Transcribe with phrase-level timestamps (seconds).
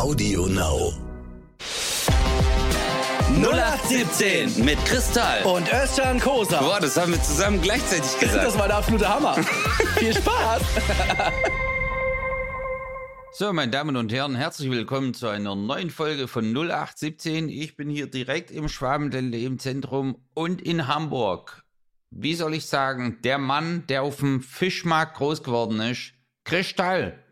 [0.00, 0.94] Audio Now.
[3.34, 5.42] 0817 mit Kristall.
[5.42, 6.58] Und Özcan Kosa.
[6.58, 8.46] Boah, das haben wir zusammen gleichzeitig gesagt.
[8.46, 9.34] Das war der absolute Hammer.
[9.98, 10.62] Viel Spaß.
[13.34, 17.50] So, meine Damen und Herren, herzlich willkommen zu einer neuen Folge von 0817.
[17.50, 21.62] Ich bin hier direkt im Schwabenländle im Zentrum und in Hamburg.
[22.10, 26.14] Wie soll ich sagen, der Mann, der auf dem Fischmarkt groß geworden ist,
[26.44, 27.22] Kristall.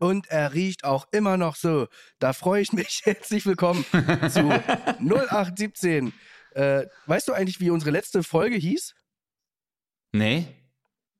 [0.00, 1.86] Und er riecht auch immer noch so.
[2.20, 3.02] Da freue ich mich.
[3.04, 3.84] Herzlich willkommen
[4.30, 4.48] zu
[4.98, 6.14] 0817.
[6.52, 8.94] Äh, weißt du eigentlich, wie unsere letzte Folge hieß?
[10.12, 10.46] Nee?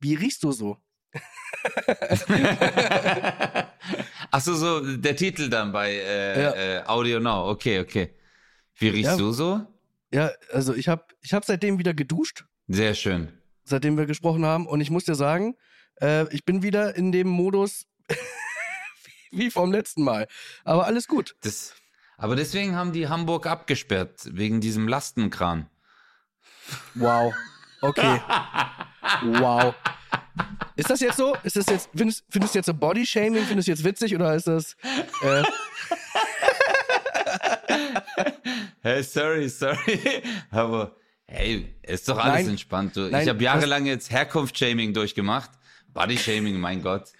[0.01, 0.79] Wie riechst du so?
[4.31, 6.55] Achso, so der Titel dann bei äh, Ja.
[6.55, 7.51] äh, Audio Now.
[7.51, 8.15] Okay, okay.
[8.77, 9.17] Wie riechst Ja.
[9.19, 9.61] du so?
[10.11, 13.29] Ja, also ich habe ich hab seitdem wieder geduscht, Sehr schön.
[13.65, 14.67] seitdem wir gesprochen haben.
[14.67, 15.55] Und ich muss dir sagen,
[16.01, 17.87] äh, ich bin wieder in dem Modus
[19.39, 20.27] wie vom letzten Mal.
[20.65, 21.35] Aber alles gut.
[21.43, 21.75] Das,
[22.17, 25.69] aber deswegen haben die Hamburg abgesperrt, wegen diesem Lastenkran.
[26.95, 27.35] Wow.
[27.81, 28.21] Okay.
[29.23, 29.75] Wow.
[30.77, 31.37] Ist das jetzt so?
[31.43, 33.45] Ist das jetzt, findest, findest du jetzt so Body-Shaming?
[33.45, 34.77] Findest du jetzt witzig oder ist das.
[35.23, 35.43] Äh,
[38.83, 40.23] Hey, sorry, sorry.
[40.51, 40.97] Aber
[41.27, 42.51] hey, ist doch alles Nein.
[42.51, 42.97] entspannt.
[42.97, 45.51] Du, Nein, ich habe jahrelang jetzt Herkunftsshaming durchgemacht.
[45.93, 47.11] Bodyshaming, mein Gott.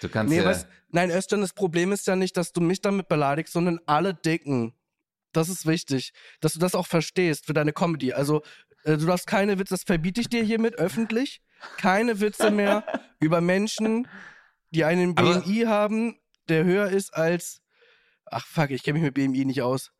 [0.00, 0.46] Du kannst nee, ja.
[0.46, 4.14] was, nein, Özcan, das Problem ist ja nicht, dass du mich damit beleidigst, sondern alle
[4.14, 4.74] Dicken.
[5.32, 8.12] Das ist wichtig, dass du das auch verstehst für deine Comedy.
[8.12, 8.42] Also,
[8.84, 11.40] äh, du darfst keine Witze, das verbiete ich dir hiermit öffentlich.
[11.76, 12.84] Keine Witze mehr
[13.20, 14.08] über Menschen,
[14.70, 16.18] die einen Aber- BMI haben,
[16.48, 17.60] der höher ist als.
[18.26, 19.92] Ach fuck, ich kenne mich mit BMI nicht aus.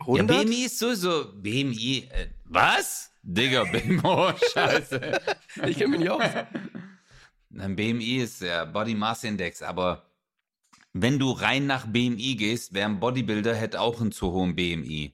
[0.00, 0.44] ja, 100?
[0.46, 2.08] BMI ist sowieso BMI.
[2.12, 3.10] Äh, was?
[3.22, 4.00] Digga, BMI.
[4.04, 5.20] Oh, scheiße.
[5.66, 6.22] Ich kenne mich nicht aus.
[7.60, 10.04] Ein BMI ist der Body Mass Index, aber
[10.92, 15.12] wenn du rein nach BMI gehst, wäre ein Bodybuilder hätte auch einen zu hohen BMI.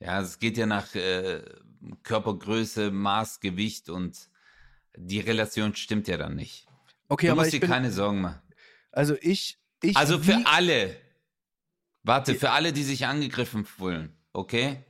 [0.00, 1.42] Ja, es geht ja nach äh,
[2.02, 4.28] Körpergröße, Maß, Gewicht und
[4.96, 6.66] die Relation stimmt ja dann nicht.
[7.08, 8.40] Okay, du aber musst ich dir bin, keine Sorgen machen.
[8.92, 10.96] also ich, ich Also für wie- alle.
[12.02, 14.84] Warte, für alle, die sich angegriffen fühlen, okay?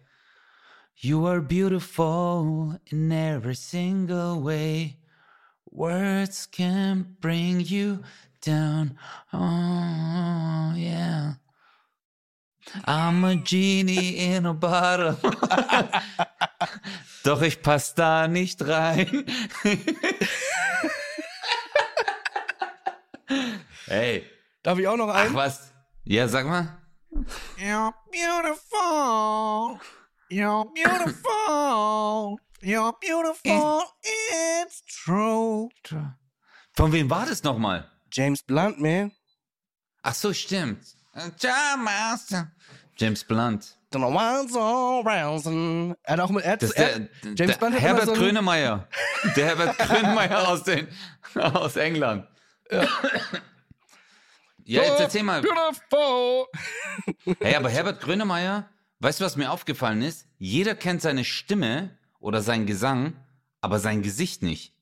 [0.95, 5.00] You are beautiful in every single way.
[5.73, 8.03] Words can bring you
[8.43, 8.99] down.
[9.33, 11.35] Oh, yeah.
[12.85, 15.17] I'm a genie in a bottle.
[17.25, 19.27] Doch ich pass da nicht rein.
[23.87, 24.25] hey,
[24.63, 25.35] darf ich auch noch ach einen?
[25.35, 25.73] was?
[26.05, 26.79] Ja, sag mal.
[27.59, 29.79] You're beautiful.
[30.31, 32.39] You're beautiful.
[32.63, 33.83] You're beautiful.
[34.03, 35.71] It's true.
[36.75, 37.91] Von wem war das nochmal?
[38.13, 39.13] James Blunt, man.
[40.03, 40.85] Ach so, stimmt.
[42.99, 43.79] James Blunt.
[46.03, 48.89] Er hat auch mit, er Das er, der, James der Blunt hat Herbert so Grönemeyer.
[49.37, 50.87] Der Herbert Grönemeyer aus, den,
[51.35, 52.29] aus England.
[54.65, 55.41] Ja, jetzt erzähl mal.
[55.41, 56.47] Beautiful.
[57.41, 60.27] Hey, aber Herbert Grönemeyer, weißt du, was mir aufgefallen ist?
[60.39, 63.15] Jeder kennt seine Stimme oder seinen Gesang,
[63.61, 64.75] aber sein Gesicht nicht.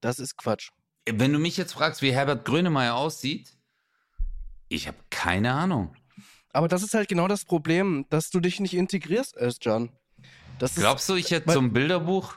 [0.00, 0.70] Das ist Quatsch.
[1.10, 3.56] Wenn du mich jetzt fragst, wie Herbert Grönemeyer aussieht,
[4.68, 5.94] ich habe keine Ahnung.
[6.52, 9.90] Aber das ist halt genau das Problem, dass du dich nicht integrierst, Özcan.
[10.58, 12.36] Das ist, Glaubst du, ich hätte so ein Bilderbuch?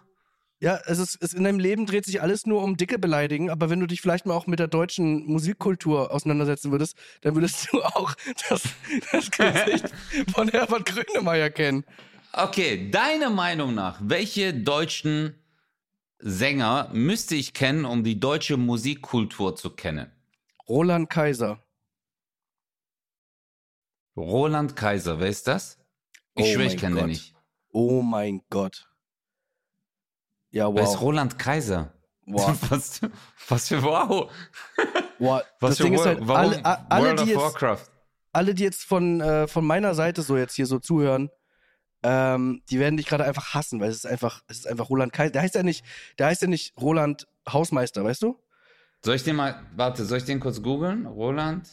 [0.59, 3.71] Ja, es ist, es in deinem Leben dreht sich alles nur um dicke Beleidigen, aber
[3.71, 7.81] wenn du dich vielleicht mal auch mit der deutschen Musikkultur auseinandersetzen würdest, dann würdest du
[7.83, 8.13] auch
[8.47, 8.63] das,
[9.11, 9.91] das Gesicht
[10.31, 11.83] von Herbert Grönemeyer kennen.
[12.33, 15.35] Okay, deiner Meinung nach, welche deutschen
[16.19, 20.11] Sänger müsste ich kennen, um die deutsche Musikkultur zu kennen?
[20.67, 21.59] Roland Kaiser.
[24.15, 25.77] Roland Kaiser, wer ist das?
[26.35, 27.35] Ich Oh schwöre, ich kenne den nicht.
[27.71, 28.87] Oh mein Gott.
[30.51, 31.01] Ja, Wer ist wow.
[31.01, 31.93] Roland Kaiser?
[32.25, 32.55] wow.
[32.69, 33.01] Was,
[33.47, 34.31] was für wow.
[35.19, 35.41] wow.
[35.59, 37.85] Was Das für Ding ist halt, warum alle, alle, World die of jetzt, Warcraft?
[38.31, 41.29] alle, die jetzt von, äh, von meiner Seite so jetzt hier so zuhören,
[42.03, 45.13] ähm, die werden dich gerade einfach hassen, weil es ist einfach, es ist einfach Roland
[45.13, 45.31] Kaiser.
[45.31, 45.85] Der heißt ja nicht,
[46.17, 48.39] der heißt ja nicht Roland Hausmeister, weißt du?
[49.03, 51.05] Soll ich den mal, warte, soll ich den kurz googeln?
[51.05, 51.67] Roland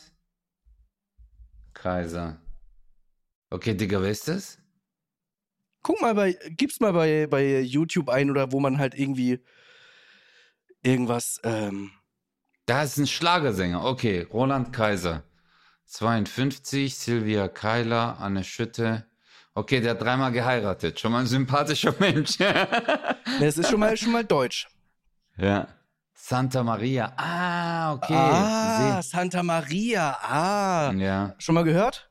[1.75, 2.41] Kaiser.
[3.51, 4.59] Okay, Digga, wer ist das?
[5.83, 9.41] Guck mal bei, gib's mal bei, bei YouTube ein oder wo man halt irgendwie
[10.83, 11.91] irgendwas, ähm,
[12.67, 13.85] Da ist ein Schlagersänger.
[13.85, 15.25] Okay, Roland Kaiser.
[15.87, 19.08] 52, Silvia Keiler, Anne Schütte.
[19.59, 21.01] Okay, der hat dreimal geheiratet.
[21.01, 22.39] Schon mal ein sympathischer Mensch.
[23.41, 24.69] es ist schon mal, schon mal deutsch.
[25.37, 25.67] ja.
[26.15, 27.13] Santa Maria.
[27.17, 28.15] Ah, okay.
[28.15, 30.17] Ah, Santa Maria.
[30.23, 30.93] Ah.
[30.93, 31.35] Ja.
[31.39, 32.11] Schon mal gehört?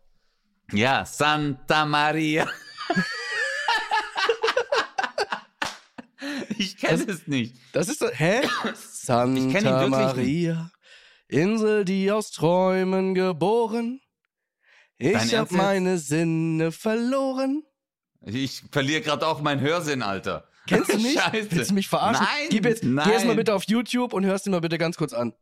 [0.72, 2.48] Ja, Santa Maria.
[6.58, 7.56] ich kenne es nicht.
[7.74, 8.04] Das ist.
[8.14, 8.42] Hä?
[8.74, 10.72] Santa Maria.
[11.28, 14.02] Insel, die aus Träumen geboren.
[15.00, 17.64] Ich hab meine Sinne verloren.
[18.26, 20.48] Ich verliere gerade auch meinen Hörsinn, Alter.
[20.68, 21.20] Kennst du nicht?
[21.20, 21.52] Scheiße.
[21.52, 22.26] Willst du mich verarschen?
[22.26, 23.06] Nein, Gib jetzt, nein.
[23.08, 25.34] Geh jetzt mal bitte auf YouTube und hörst ihn mal bitte ganz kurz an.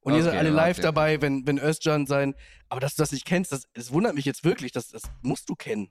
[0.00, 0.82] Und ihr seid Okay, alle live warte.
[0.82, 2.34] dabei, wenn, wenn Özcan sein.
[2.68, 4.72] Aber dass du das nicht kennst, das, das wundert mich jetzt wirklich.
[4.72, 5.90] Das, das musst du kennen.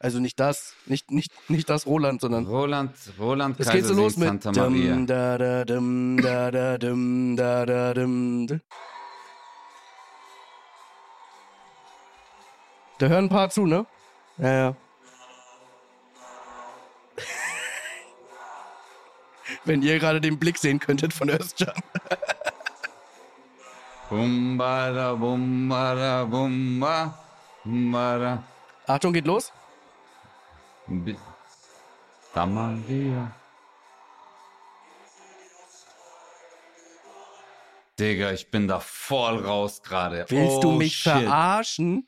[0.00, 2.46] Also nicht das, nicht, nicht, nicht das Roland, sondern.
[2.46, 4.28] Roland, Roland Kaiser geht so los mit.
[4.28, 4.94] Santa Maria.
[4.94, 8.46] Dum, da, da, dum, da, da, dum, da, da, dum,
[12.98, 13.08] da.
[13.08, 13.86] Hören ein paar zu, ne?
[14.38, 14.74] Ja, ja.
[19.64, 21.74] Wenn ihr gerade den Blick sehen könntet von Özcan.
[24.10, 27.18] Bumbada, bumbada, bumba,
[27.64, 28.42] bumbada.
[28.86, 29.52] Achtung, geht los.
[30.86, 31.16] Bi-
[32.38, 33.32] Santa Maria.
[37.98, 40.24] Digga, ich bin da voll raus gerade.
[40.28, 41.12] Willst oh, du mich shit.
[41.12, 42.06] verarschen?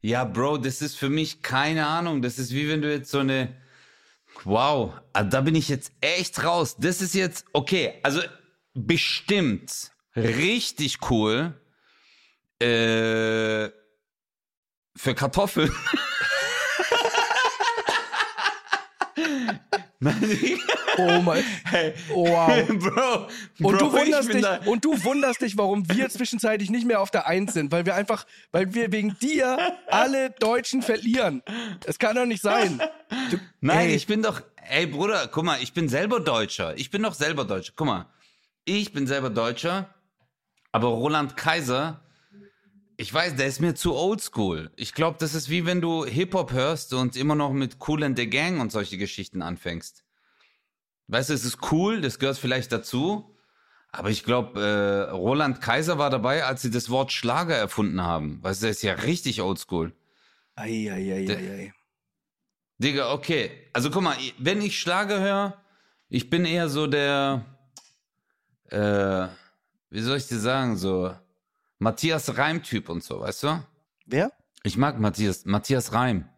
[0.00, 2.22] Ja, Bro, das ist für mich keine Ahnung.
[2.22, 3.56] Das ist wie wenn du jetzt so eine.
[4.44, 6.76] Wow, ah, da bin ich jetzt echt raus.
[6.78, 7.94] Das ist jetzt okay.
[8.02, 8.20] Also
[8.74, 11.54] bestimmt richtig cool
[12.60, 13.70] äh,
[14.96, 15.72] für Kartoffeln.
[19.98, 20.60] Nein,
[20.98, 21.44] Oh mein.
[21.64, 22.66] hey, Oh, wow.
[22.68, 23.28] Bro,
[23.66, 27.00] Und Bro, du wunderst dich, da- und du wunderst dich, warum wir zwischenzeitlich nicht mehr
[27.00, 31.42] auf der Eins sind, weil wir einfach, weil wir wegen dir alle Deutschen verlieren.
[31.86, 32.80] Es kann doch nicht sein.
[33.30, 36.76] Du, Nein, ey, ich bin doch, ey Bruder, guck mal, ich bin selber Deutscher.
[36.78, 37.72] Ich bin doch selber Deutscher.
[37.76, 38.06] Guck mal,
[38.64, 39.94] ich bin selber Deutscher,
[40.72, 42.00] aber Roland Kaiser,
[42.98, 44.70] ich weiß, der ist mir zu oldschool.
[44.74, 48.18] Ich glaube, das ist wie wenn du Hip-Hop hörst und immer noch mit Cool and
[48.18, 50.02] the Gang und solche Geschichten anfängst.
[51.08, 53.36] Weißt du, es ist cool, das gehört vielleicht dazu,
[53.92, 58.42] aber ich glaube, äh, Roland Kaiser war dabei, als sie das Wort Schlager erfunden haben.
[58.42, 59.94] Weißt du, der ist ja richtig oldschool.
[60.56, 61.72] ei, ei, ei, ei, ei.
[62.78, 63.50] Digga, okay.
[63.72, 65.62] Also guck mal, wenn ich Schlager höre,
[66.08, 67.44] ich bin eher so der,
[68.70, 69.28] äh,
[69.90, 71.14] wie soll ich dir sagen, so
[71.78, 73.64] Matthias Reim-Typ und so, weißt du?
[74.06, 74.32] Wer?
[74.62, 76.28] Ich mag Matthias, Matthias Reim.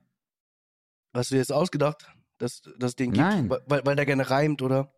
[1.15, 2.06] Hast du dir jetzt ausgedacht,
[2.38, 3.26] dass das den gibt?
[3.26, 3.50] Nein.
[3.50, 4.93] Weil, weil der gerne reimt, oder?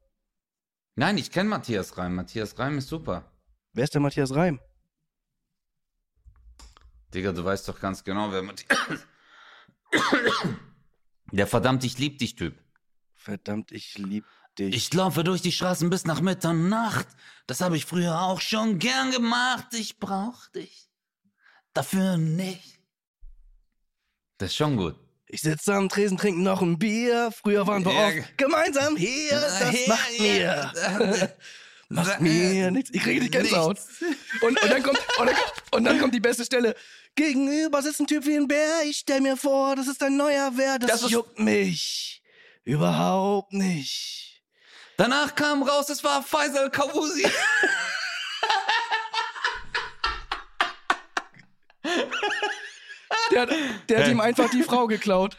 [0.95, 2.15] Nein, ich kenne Matthias Reim.
[2.15, 3.31] Matthias Reim ist super.
[3.73, 4.61] Wer ist der Matthias Reim?
[7.15, 8.79] Digga, du weißt doch ganz genau, wer Matthias...
[11.33, 12.59] Der verdammt, ich lieb dich Typ.
[13.15, 14.25] Verdammt, ich lieb
[14.59, 14.75] dich.
[14.75, 17.07] Ich laufe durch die Straßen bis nach Mitternacht.
[17.47, 19.67] Das habe ich früher auch schon gern gemacht.
[19.75, 20.91] Ich brauch dich.
[21.73, 22.81] Dafür nicht.
[24.39, 24.97] Das ist schon gut.
[25.33, 27.31] Ich sitze am Tresen, trinke noch ein Bier.
[27.31, 29.31] Früher waren wir Ja, oft gemeinsam hier.
[29.41, 31.37] Das Ja, macht mir.
[31.89, 32.91] macht mir nichts.
[32.93, 33.79] Ich kriege die Gänsehaut.
[34.41, 35.37] Und, und, dann kommt, und, dann,
[35.71, 36.75] und dann kommt die beste Stelle.
[37.15, 38.83] Gegenüber sitzt ein Typ wie ein Bär.
[38.85, 40.83] Ich stell mir vor, das ist ein neuer Wert.
[40.83, 42.23] Das, Das juckt mich.
[42.65, 44.43] Überhaupt nicht.
[44.97, 47.25] Danach kam raus, es war Faisal Kawusi.
[53.31, 53.51] Der, hat-
[53.89, 55.37] der hat ihm einfach die Frau geklaut.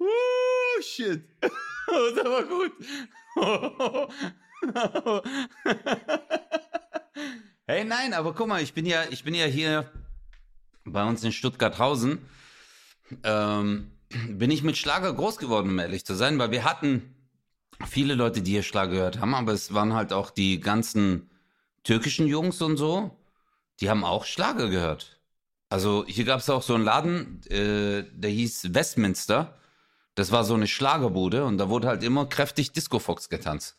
[0.00, 1.24] uh, shit.
[2.14, 2.72] Das war gut.
[7.66, 9.90] hey, nein, aber guck mal, ich bin ja, ich bin ja hier
[10.84, 12.18] bei uns in Stuttgarthausen.
[13.24, 13.90] Ähm,
[14.28, 17.12] bin ich mit Schlager groß geworden, um ehrlich zu sein, weil wir hatten
[17.88, 21.29] viele Leute, die hier Schlager gehört haben, aber es waren halt auch die ganzen
[21.84, 23.16] türkischen Jungs und so,
[23.80, 25.20] die haben auch Schlager gehört.
[25.68, 29.56] Also hier gab es auch so einen Laden, äh, der hieß Westminster.
[30.16, 33.78] Das war so eine Schlagerbude und da wurde halt immer kräftig Disco Fox getanzt.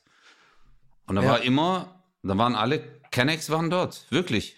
[1.06, 1.32] Und da Ja.
[1.32, 2.80] war immer, da waren alle
[3.12, 4.56] Kennex waren dort, wirklich.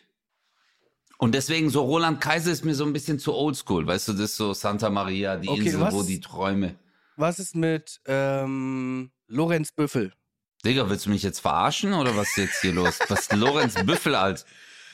[1.17, 4.21] Und deswegen so Roland Kaiser ist mir so ein bisschen zu oldschool, weißt du, das
[4.21, 5.93] ist so Santa Maria, die Okay, Insel, was?
[5.93, 6.75] wo die Träume.
[7.15, 10.13] Was ist mit ähm, Lorenz Büffel?
[10.65, 12.99] Digga, willst du mich jetzt verarschen oder was ist jetzt hier los?
[13.09, 14.45] Was ist Lorenz Büffel, alt?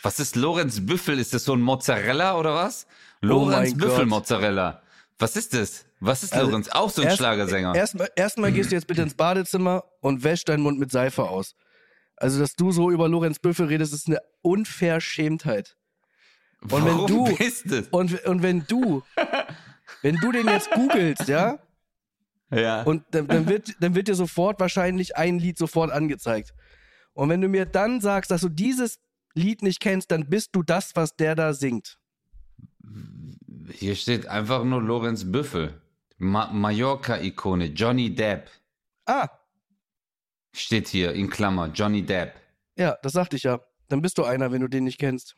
[0.01, 1.19] Was ist Lorenz Büffel?
[1.19, 2.88] Ist das so ein Mozzarella oder was?
[3.21, 4.07] Lorenz Oh Büffel Gott.
[4.07, 4.81] Mozzarella.
[5.19, 5.85] Was ist das?
[5.99, 6.69] Was ist Also, Lorenz?
[6.69, 7.75] Auch so ein Erst- Schlagersänger.
[7.75, 11.55] Erstmal erstmal gehst du jetzt bitte ins Badezimmer und wäsch deinen Mund mit Seife aus.
[12.15, 15.75] Also, dass du so über Lorenz Büffel redest, ist eine Unverschämtheit.
[16.61, 17.88] Und wenn Warum du- bist es?
[17.89, 19.03] Und, und wenn du,
[20.01, 21.59] wenn du den jetzt googelst, ja,
[22.51, 22.84] Ja.
[22.84, 26.53] Und dann, dann, wird, dann wird dir sofort wahrscheinlich ein Lied sofort angezeigt.
[27.13, 29.00] Und wenn du mir dann sagst, dass du dieses
[29.36, 31.98] Lied nicht kennst, dann bist du das, was der da singt.
[33.72, 35.79] Hier steht einfach nur Lorenz Büffel.
[36.18, 38.50] Ma Mallorca-Ikone, Johnny Depp.
[39.06, 39.29] Ah,
[40.53, 42.34] Steht hier in Klammer, Johnny Depp.
[42.75, 43.60] ja, das sagte ich ja.
[43.88, 45.36] Dann bist du einer, wenn du den nicht kennst.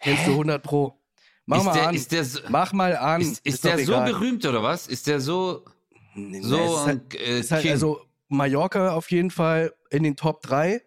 [0.00, 1.00] Kennst du 100 Pro.
[1.46, 1.94] Mach ist mal der, an.
[1.94, 3.20] Ist der, so, Mach mal an.
[3.22, 4.12] ist, ist doch der so egal.
[4.12, 4.86] berühmt oder was?
[4.86, 5.64] Ist der so,
[6.14, 10.42] Nee, so ist halt, äh, ist halt also Mallorca auf jeden Fall in den Top
[10.42, 10.82] 3.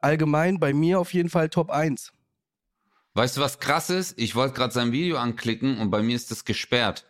[0.00, 2.12] Allgemein bei mir auf jeden Fall Top 1.
[3.14, 4.18] Weißt du, was krass ist?
[4.18, 7.06] Ich wollte gerade sein Video anklicken und bei mir ist das gesperrt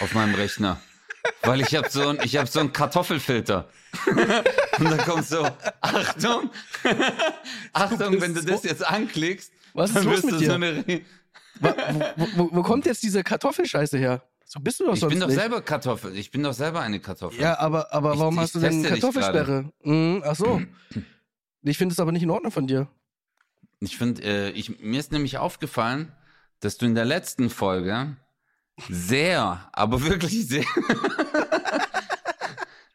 [0.00, 0.80] auf meinem Rechner.
[1.42, 3.68] Weil ich habe so ein, ich habe so einen Kartoffelfilter.
[4.06, 5.46] und dann kommt so,
[5.80, 6.50] Achtung,
[7.72, 11.02] Achtung, wenn du das jetzt anklickst, Was ist dann wirst du so eine,
[11.60, 14.22] wo, wo, wo kommt jetzt diese Kartoffelscheiße her?
[14.52, 15.38] So bist du doch Ich sonst bin doch nicht.
[15.38, 17.40] selber Kartoffel, ich bin doch selber eine Kartoffel.
[17.40, 19.70] Ja, aber, aber Ich- warum ich hast du denn dich Kartoffelsperre?
[19.84, 20.60] Mhm, ach so.
[21.62, 22.88] Ich finde es aber nicht in Ordnung von dir.
[23.80, 26.10] Ich finde, äh, ich, mir ist nämlich aufgefallen,
[26.60, 28.16] dass du in der letzten Folge
[28.88, 30.64] sehr, aber wirklich sehr.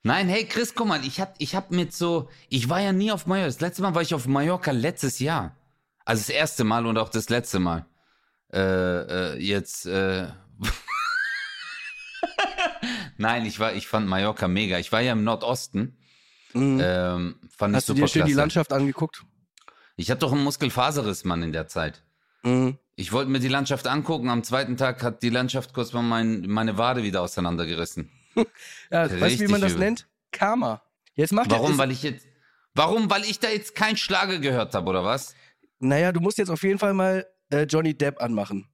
[0.04, 3.12] Nein, hey Chris, guck mal, ich hab, ich hab mit so, ich war ja nie
[3.12, 3.48] auf Mallorca.
[3.48, 5.56] Das letzte Mal war ich auf Mallorca letztes Jahr.
[6.04, 7.86] Also das erste Mal und auch das letzte Mal.
[8.54, 10.28] Äh, äh, jetzt, äh,
[13.18, 14.78] Nein, ich war, ich fand Mallorca mega.
[14.80, 15.98] Ich war ja im Nordosten.
[16.54, 16.80] Mhm.
[16.84, 18.40] Ähm, fand ich hast du super dir schön die klasse.
[18.40, 19.24] Landschaft angeguckt?
[19.98, 22.04] Ich hatte doch einen Muskelfaserriss, Mann, in der Zeit.
[22.44, 22.78] Mhm.
[22.98, 24.30] Ich wollte mir die Landschaft angucken.
[24.30, 28.10] Am zweiten Tag hat die Landschaft kurz mal mein, meine Wade wieder auseinandergerissen.
[28.92, 29.86] Ja, weißt du, wie Richtig man das übel.
[29.86, 30.08] nennt?
[30.32, 30.82] Karma.
[31.14, 31.78] Jetzt macht Warum?
[31.78, 32.28] Weil ich jetzt.
[32.74, 33.10] Warum?
[33.10, 35.34] Weil ich da jetzt kein Schlager gehört habe, oder was?
[35.80, 38.68] Naja, du musst jetzt auf jeden Fall mal äh, Johnny Depp anmachen.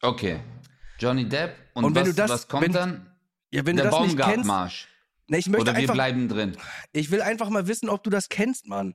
[0.00, 0.40] Okay.
[0.98, 1.54] Johnny Depp.
[1.74, 3.14] Und, Und wenn was, du das- was kommt wenn- dann?
[3.50, 4.26] Ja, wenn Der du das nicht kennst.
[4.26, 4.88] Baumgartmarsch.
[5.28, 6.56] Ne, ich möchte Oder wir einfach, bleiben drin.
[6.92, 8.94] ich will einfach mal wissen, ob du das kennst, Mann.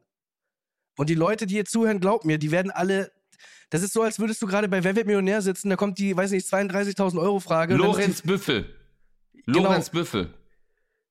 [0.97, 3.11] Und die Leute, die hier zuhören, glaub mir, die werden alle.
[3.69, 6.15] Das ist so, als würdest du gerade bei Wer wird Millionär sitzen, da kommt die,
[6.15, 7.75] weiß nicht, 32.000 Euro Frage.
[7.75, 8.65] Lorenz Büffel.
[9.45, 9.63] Genau.
[9.63, 10.33] Lorenz Büffel.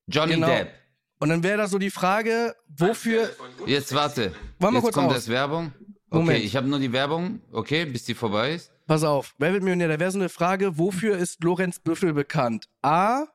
[0.07, 0.47] Johnny Genau.
[0.47, 0.69] Depp.
[0.69, 0.73] Die,
[1.19, 3.29] und dann wäre da so die Frage, wofür.
[3.65, 4.33] Jetzt warte.
[4.59, 5.13] Jetzt kurz kommt aus.
[5.15, 5.71] erst Werbung.
[6.09, 6.43] Okay, Moment.
[6.43, 7.41] ich habe nur die Werbung.
[7.51, 8.72] Okay, bis die vorbei ist.
[8.85, 9.87] Pass auf, Wer wird Millionär?
[9.87, 12.67] Da wäre so eine Frage, wofür ist Lorenz Büffel bekannt?
[12.81, 13.25] A.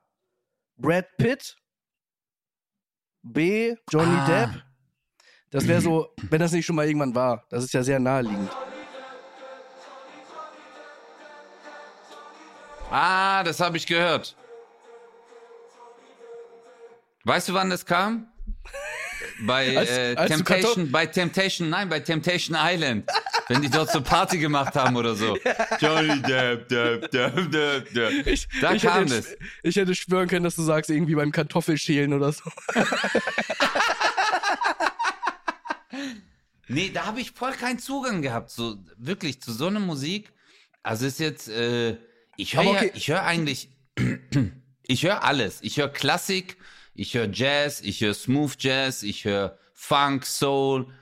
[0.76, 1.56] Brad Pitt.
[3.22, 3.74] B.
[3.90, 4.26] Johnny Ah.
[4.26, 4.62] Depp.
[5.50, 7.46] Das wäre so, wenn das nicht schon mal irgendwann war.
[7.48, 8.50] Das ist ja sehr naheliegend.
[12.90, 14.36] Ah, das habe ich gehört.
[17.24, 18.30] Weißt du, wann das kam?
[19.46, 23.08] Bei, äh, als Temptation, bei Temptation, nein, bei Temptation Island.
[23.48, 25.36] Wenn die dort so Party gemacht haben oder so.
[25.80, 28.26] Johnny Depp, Depp, Depp, Depp, Depp.
[28.26, 29.36] Ich, Da ich kam hätte, das.
[29.62, 32.44] Ich hätte schwören können, dass du sagst, irgendwie beim Kartoffelschälen oder so.
[36.68, 40.32] Nee, da habe ich voll keinen Zugang gehabt, so wirklich zu so einer Musik.
[40.82, 41.96] Also ist jetzt, äh,
[42.36, 42.90] ich höre Aber ja, okay.
[42.94, 43.70] ich höre eigentlich,
[44.86, 45.60] ich höre alles.
[45.62, 46.58] Ich höre Klassik,
[46.94, 50.92] ich höre Jazz, ich höre Smooth Jazz, ich höre Funk, Soul.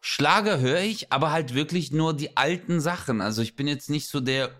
[0.00, 3.20] Schlager höre ich, aber halt wirklich nur die alten Sachen.
[3.20, 4.50] Also ich bin jetzt nicht so der,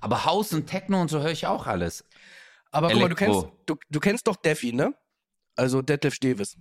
[0.00, 2.04] aber House und Techno und so höre ich auch alles.
[2.70, 3.42] Aber guck mal, du Elektro.
[3.42, 4.94] kennst, du, du kennst doch Defi, ne?
[5.54, 6.56] Also Detlef Steves.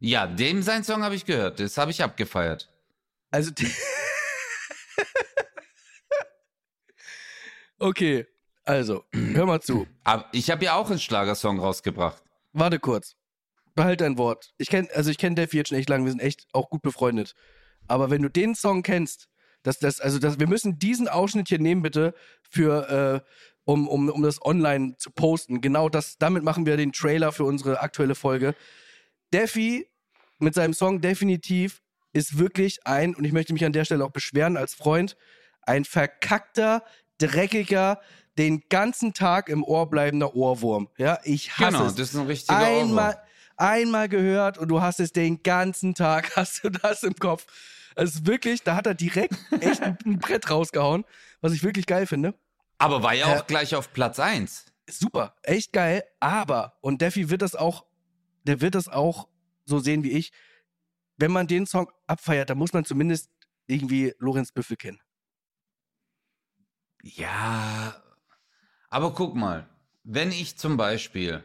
[0.00, 2.70] Ja, dem sein Song habe ich gehört, das habe ich abgefeiert.
[3.30, 3.50] Also.
[7.78, 8.26] okay,
[8.64, 9.86] also, hör mal zu.
[10.04, 12.22] Aber ich habe ja auch einen Schlagersong rausgebracht.
[12.52, 13.16] Warte kurz.
[13.74, 14.52] Behalt dein Wort.
[14.58, 16.82] Ich kenn, also ich kenne Defi jetzt schon echt lange, wir sind echt auch gut
[16.82, 17.34] befreundet.
[17.88, 19.28] Aber wenn du den Song kennst,
[19.62, 22.14] das, das, also das, wir müssen diesen Ausschnitt hier nehmen, bitte,
[22.48, 23.28] für, äh,
[23.64, 25.60] um, um, um das online zu posten.
[25.60, 28.54] Genau das, damit machen wir den Trailer für unsere aktuelle Folge.
[29.32, 29.88] Defi
[30.38, 31.80] mit seinem Song definitiv
[32.12, 35.16] ist wirklich ein, und ich möchte mich an der Stelle auch beschweren als Freund,
[35.62, 36.84] ein verkackter,
[37.18, 38.00] dreckiger,
[38.38, 40.88] den ganzen Tag im Ohr bleibender Ohrwurm.
[40.98, 41.94] Ja, ich hasse Genau, es.
[41.94, 43.24] das ist ein richtiger einmal, Ohrwurm.
[43.56, 47.46] Einmal gehört und du hast es den ganzen Tag, hast du das im Kopf.
[47.96, 51.04] Es ist wirklich, da hat er direkt echt ein, Brett rausgehauen,
[51.40, 52.34] was ich wirklich geil finde.
[52.78, 54.66] Aber war ja Äh, auch gleich auf Platz 1.
[54.90, 57.86] Super, echt geil, aber, und Defi wird das auch,
[58.42, 59.28] der wird das auch
[59.64, 60.32] so sehen wie ich,
[61.16, 63.30] wenn man den Song abfeiert, dann muss man zumindest
[63.66, 65.00] irgendwie Lorenz Büffel kennen.
[67.02, 68.02] Ja,
[68.90, 69.68] aber guck mal,
[70.04, 71.42] wenn ich zum Beispiel,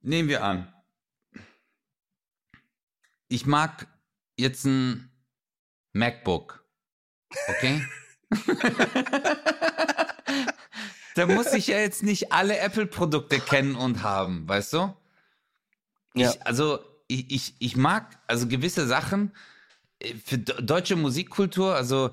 [0.00, 0.72] nehmen wir an,
[3.28, 3.86] ich mag
[4.36, 5.10] jetzt ein
[5.92, 6.64] MacBook,
[7.48, 7.86] okay?
[11.14, 14.96] da muss ich ja jetzt nicht alle Apple-Produkte kennen und haben, weißt du?
[16.14, 16.30] Ja.
[16.30, 19.34] Ich, also, ich, ich, ich mag also gewisse Sachen
[19.98, 22.10] äh, für deutsche Musikkultur, also,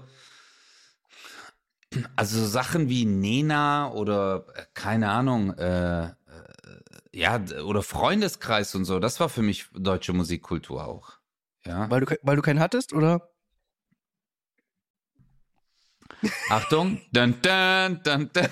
[2.15, 6.13] also Sachen wie Nena oder äh, keine Ahnung, äh,
[7.15, 11.13] ja, oder Freundeskreis und so, das war für mich deutsche Musikkultur auch.
[11.65, 11.89] Ja.
[11.89, 13.31] Weil du, weil du keinen hattest, oder?
[16.50, 17.01] Achtung.
[17.13, 18.50] Dun, dun, dun, dun.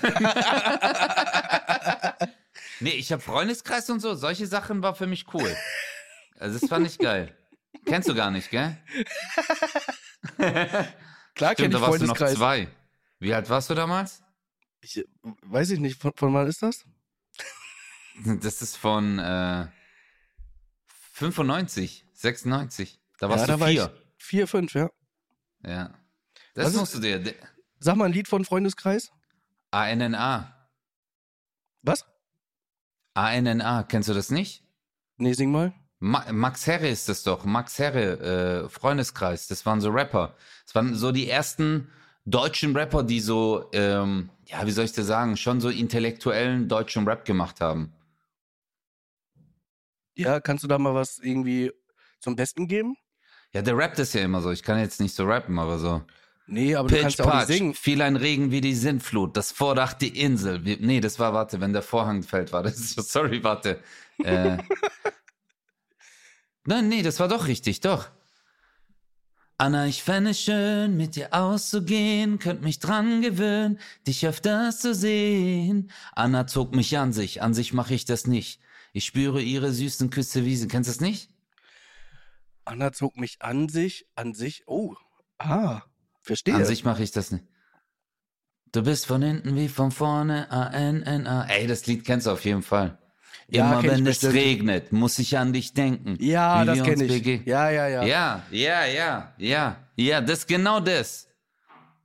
[2.80, 4.14] nee, ich habe Freundeskreis und so.
[4.14, 5.54] Solche Sachen war für mich cool.
[6.38, 7.36] Also das fand ich geil.
[7.84, 8.78] Kennst du gar nicht, gell?
[10.38, 12.68] Klar Stimmt, kenne da ich warst du noch zwei.
[13.18, 14.22] Wie alt warst du damals?
[14.80, 16.86] Ich, weiß ich nicht, von, von wann ist das?
[18.24, 19.66] Das ist von äh,
[21.12, 23.00] 95, 96.
[23.18, 23.94] Da warst ja, du da war vier.
[24.18, 24.90] ich vier, fünf, ja.
[25.64, 25.94] Ja.
[26.54, 27.18] Das Was ist- musst du dir.
[27.18, 27.34] de-
[27.78, 29.10] Sag mal ein Lied von Freundeskreis.
[29.70, 30.68] ANNA.
[31.82, 32.04] Was?
[33.14, 33.82] ANNA.
[33.84, 34.62] Kennst du das nicht?
[35.16, 35.74] Nee, sing mal.
[35.98, 37.44] Ma Max Herre ist das doch.
[37.44, 39.46] Max Herre, äh, Freundeskreis.
[39.48, 40.34] Das waren so Rapper.
[40.66, 41.88] Das waren so die ersten
[42.24, 47.06] deutschen Rapper, die so, ähm, ja, wie soll ich dir sagen, schon so intellektuellen deutschen
[47.06, 47.92] Rap gemacht haben.
[50.16, 51.72] Ja, kannst du da mal was irgendwie
[52.20, 52.96] zum Besten geben?
[53.52, 54.50] Ja, der rappt ist ja immer so.
[54.50, 56.02] Ich kann jetzt nicht so rappen, aber so.
[56.46, 57.74] Nee, aber du Pitch, kannst ja auch nicht singen.
[57.74, 60.64] fiel ein Regen wie die Sintflut, das Vordach die Insel.
[60.64, 62.90] Wie, nee, das war, warte, wenn der Vorhang fällt, war das.
[62.90, 63.80] Sorry, warte.
[64.22, 64.58] Äh,
[66.66, 68.08] Nein, nee, das war doch richtig, doch.
[69.56, 74.94] Anna, ich fände es schön, mit dir auszugehen, könnt mich dran gewöhnen, dich öfters zu
[74.94, 75.90] sehen.
[76.12, 78.60] Anna zog mich an sich, an sich mache ich das nicht.
[78.96, 80.68] Ich spüre ihre süßen Küsse wie sie.
[80.68, 81.28] Kennst du das nicht?
[82.64, 84.62] Anna zog mich an sich, an sich.
[84.68, 84.94] Oh,
[85.38, 85.82] ah,
[86.22, 86.54] verstehe.
[86.54, 87.44] An sich mache ich das nicht.
[88.70, 91.46] Du bist von hinten wie von vorne, A-N-N-A.
[91.46, 92.96] Ey, das Lied kennst du auf jeden Fall.
[93.48, 94.34] Ja, Immer ich wenn es bestimmt.
[94.34, 96.16] regnet, muss ich an dich denken.
[96.20, 97.46] ja, das kenne ich.
[97.46, 98.04] Ja, ja, ja.
[98.04, 101.26] Ja, ja, ja, ja, ja, das ist genau das.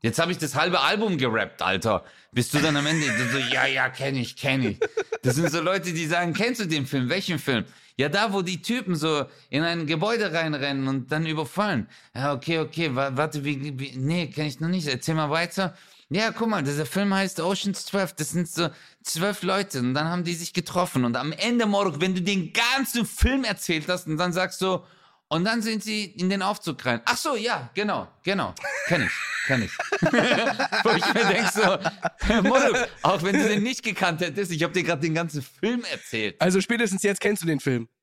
[0.02, 2.04] Jetzt habe ich das halbe Album gerappt, Alter.
[2.32, 4.80] Bist du dann am Ende so, ja, ja, kenn ich, kenn ich.
[5.22, 7.10] Das sind so Leute, die sagen, kennst du den Film?
[7.10, 7.66] Welchen Film?
[7.98, 11.90] Ja, da, wo die Typen so in ein Gebäude reinrennen und dann überfallen.
[12.16, 14.88] Ja, okay, okay, wa warte, wie, wie, nee, kenn ich noch nicht.
[14.88, 15.76] Erzähl mal weiter.
[16.10, 18.14] Ja, guck mal, dieser Film heißt Ocean's 12.
[18.14, 18.70] Das sind so
[19.04, 21.04] zwölf Leute und dann haben die sich getroffen.
[21.04, 24.82] Und am Ende, Morok, wenn du den ganzen Film erzählt hast und dann sagst du,
[25.30, 27.02] und dann sind sie in den Aufzug rein.
[27.06, 28.54] Ach so, ja, genau, genau.
[28.88, 29.12] Kenn ich,
[29.46, 29.72] kenn ich.
[30.02, 34.74] Wo ich mir denk so, Morok, auch wenn du den nicht gekannt hättest, ich habe
[34.74, 36.36] dir gerade den ganzen Film erzählt.
[36.42, 37.88] Also spätestens jetzt kennst du den Film.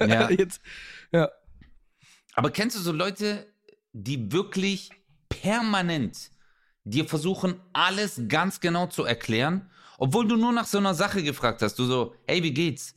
[0.00, 0.30] Ja.
[0.30, 0.60] Jetzt,
[1.12, 1.28] ja.
[2.34, 3.46] Aber kennst du so Leute,
[3.92, 4.90] die wirklich
[5.28, 6.30] permanent
[6.84, 11.62] dir versuchen, alles ganz genau zu erklären, obwohl du nur nach so einer Sache gefragt
[11.62, 11.78] hast?
[11.78, 12.94] Du so, hey, wie geht's?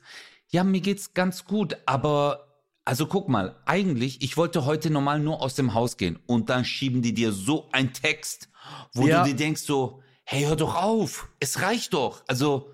[0.50, 2.47] Ja, mir geht's ganz gut, aber
[2.88, 6.64] also guck mal, eigentlich, ich wollte heute normal nur aus dem Haus gehen und dann
[6.64, 8.48] schieben die dir so einen Text,
[8.94, 9.24] wo Ja.
[9.24, 12.24] du dir denkst so, hey, hör doch auf, es reicht doch.
[12.28, 12.72] Also,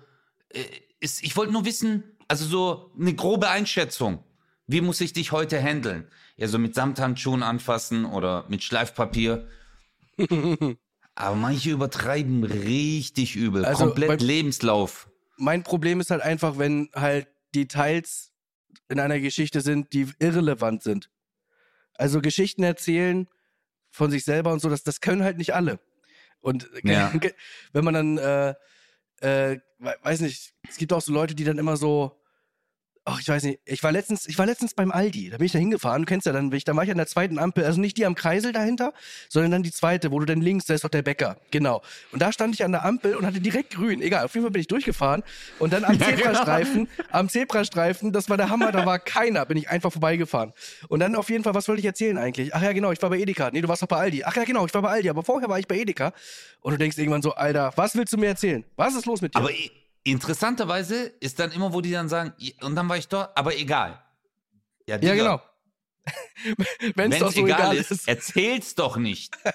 [0.50, 0.62] äh,
[1.00, 4.22] ist, ich wollte nur wissen, also so eine grobe Einschätzung.
[4.68, 6.06] Wie muss ich dich heute handeln?
[6.36, 9.48] Ja, so mit Samthandschuhen anfassen oder mit Schleifpapier.
[11.16, 13.64] Aber manche übertreiben richtig übel.
[13.64, 15.08] Also Komplett beim- Lebenslauf.
[15.36, 18.30] Mein Problem ist halt einfach, wenn halt Details
[18.88, 21.10] in einer Geschichte sind, die irrelevant sind.
[21.94, 23.28] Also Geschichten erzählen
[23.90, 25.78] von sich selber und so, das, das können halt nicht alle.
[26.40, 27.12] Und Ja.
[27.72, 28.50] wenn man dann, äh,
[29.20, 32.20] äh, we- weiß nicht, es gibt auch so Leute, die dann immer so,
[33.06, 35.52] ach, ich weiß nicht, ich war letztens, ich war letztens beim Aldi, da bin ich
[35.52, 37.96] da hingefahren, du kennst ja dann, dann war ich an der zweiten Ampel, also nicht
[37.98, 38.92] die am Kreisel dahinter,
[39.28, 41.82] sondern dann die zweite, wo du dann links, da ist doch der Bäcker, genau.
[42.12, 44.52] Und da stand ich an der Ampel und hatte direkt grün, egal, auf jeden Fall
[44.52, 45.22] bin ich durchgefahren
[45.58, 46.16] und dann am Ja, genau.
[46.22, 50.52] Zebrastreifen, am Zebrastreifen, das war der Hammer, da war keiner, bin ich einfach vorbeigefahren.
[50.88, 52.54] Und dann auf jeden Fall, was wollte ich erzählen eigentlich?
[52.54, 53.50] Ach ja, genau, ich war bei Edeka.
[53.52, 54.24] Nee, du warst doch bei Aldi.
[54.24, 56.12] Ach ja, genau, ich war bei Aldi, aber vorher war ich bei Edeka.
[56.60, 58.64] Und du denkst irgendwann so, Alter, was willst du mir erzählen?
[58.76, 59.38] Was ist los mit dir?
[59.40, 59.70] Aber i-
[60.04, 63.56] interessanterweise ist dann immer, wo die dann sagen, "I- und dann war ich dort, aber
[63.56, 64.02] egal.
[64.86, 65.42] ja, Digga, genau.
[66.94, 68.08] Wenn es so egal, egal ist, ist.
[68.08, 69.36] erzähl's doch nicht.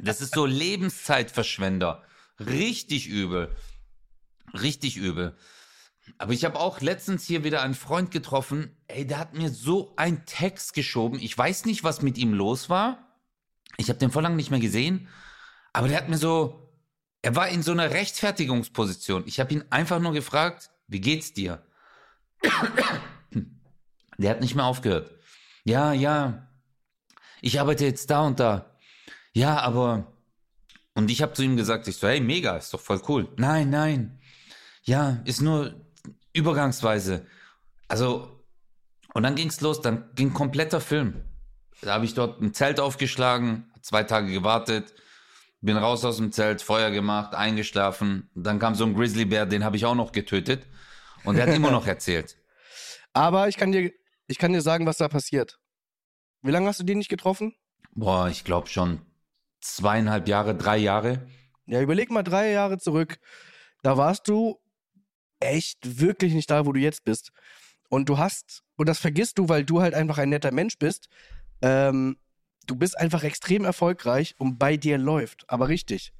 [0.00, 2.02] Das ist so Lebenszeitverschwender.
[2.40, 3.54] Richtig übel.
[4.54, 5.36] Richtig übel.
[6.16, 8.74] Aber ich habe auch letztens hier wieder einen Freund getroffen.
[8.88, 11.18] Ey, der hat mir so einen Text geschoben.
[11.20, 13.14] Ich weiß nicht, was mit ihm los war.
[13.76, 15.06] Ich habe den vor lang nicht mehr gesehen.
[15.74, 16.63] Aber der hat mir so,
[17.24, 19.24] er war in so einer Rechtfertigungsposition.
[19.26, 21.64] Ich habe ihn einfach nur gefragt, wie geht's dir?
[24.18, 25.10] Der hat nicht mehr aufgehört.
[25.64, 26.46] Ja, ja,
[27.40, 28.76] ich arbeite jetzt da und da.
[29.32, 30.12] Ja, aber
[30.92, 33.32] Und ich habe zu ihm gesagt, ich so, hey, mega, ist doch voll cool.
[33.36, 34.20] Nein, nein.
[34.82, 35.74] Ja, ist nur
[36.34, 37.26] übergangsweise.
[37.88, 38.44] Also,
[39.14, 41.24] und dann ging's los, dann ging kompletter Film.
[41.80, 44.94] Da habe ich dort ein Zelt aufgeschlagen, zwei Tage gewartet,
[45.64, 48.30] bin raus aus dem Zelt, Feuer gemacht, eingeschlafen.
[48.34, 50.66] Dann kam so ein Grizzlybär, den habe ich auch noch getötet.
[51.24, 52.36] Und der hat immer noch erzählt.
[53.12, 53.92] Aber ich kann dir,
[54.26, 55.58] ich kann dir sagen, was da passiert.
[56.42, 57.54] Wie lange hast du den nicht getroffen?
[57.92, 59.00] Boah, ich glaube schon
[59.60, 61.26] zweieinhalb Jahre, drei Jahre.
[61.66, 63.18] Ja, überleg mal drei Jahre zurück.
[63.82, 64.60] Da warst du
[65.40, 67.32] echt wirklich nicht da, wo du jetzt bist.
[67.88, 71.08] Und du hast, und das vergisst du, weil du halt einfach ein netter Mensch bist,
[71.62, 72.18] ähm,
[72.66, 76.12] du bist einfach extrem erfolgreich und bei dir läuft, aber richtig.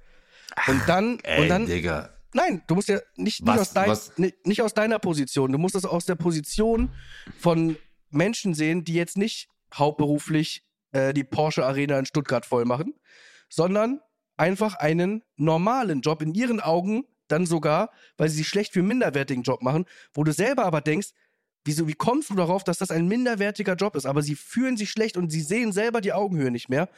[0.68, 2.10] Und dann, Ey, und dann, Digga.
[2.32, 5.58] nein, du musst ja nicht, nicht, Was- aus dein, nicht, nicht aus deiner Position, du
[5.58, 6.90] musst es aus der Position
[7.38, 7.78] von
[8.10, 12.94] Menschen sehen, die jetzt nicht hauptberuflich äh, die Porsche Arena in Stuttgart voll machen,
[13.48, 14.00] sondern
[14.36, 18.88] einfach einen normalen Job in ihren Augen dann sogar, weil sie sich schlecht für einen
[18.88, 21.08] minderwertigen Job machen, wo du selber aber denkst,
[21.64, 24.06] wieso, wie kommst du darauf, dass das ein minderwertiger Job ist?
[24.06, 26.88] Aber sie fühlen sich schlecht und sie sehen selber die Augenhöhe nicht mehr.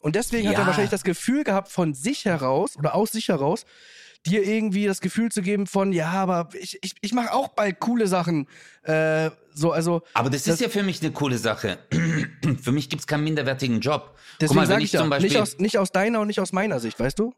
[0.00, 0.66] Und deswegen hat er Ja.
[0.66, 3.64] wahrscheinlich das Gefühl gehabt, von sich heraus oder aus sich heraus,
[4.26, 7.80] dir irgendwie das Gefühl zu geben von, ja, aber ich, ich, ich mache auch bald
[7.80, 8.46] coole Sachen.
[8.84, 11.78] Äh, so, also, Aber das, Das- ist ja für mich eine coole Sache.
[12.62, 14.16] für mich gibt's keinen minderwertigen Job.
[14.40, 16.78] deswegen sage ich ja, zum Beispiel, nicht aus, nicht aus deiner und nicht aus meiner
[16.80, 17.34] Sicht, weißt du?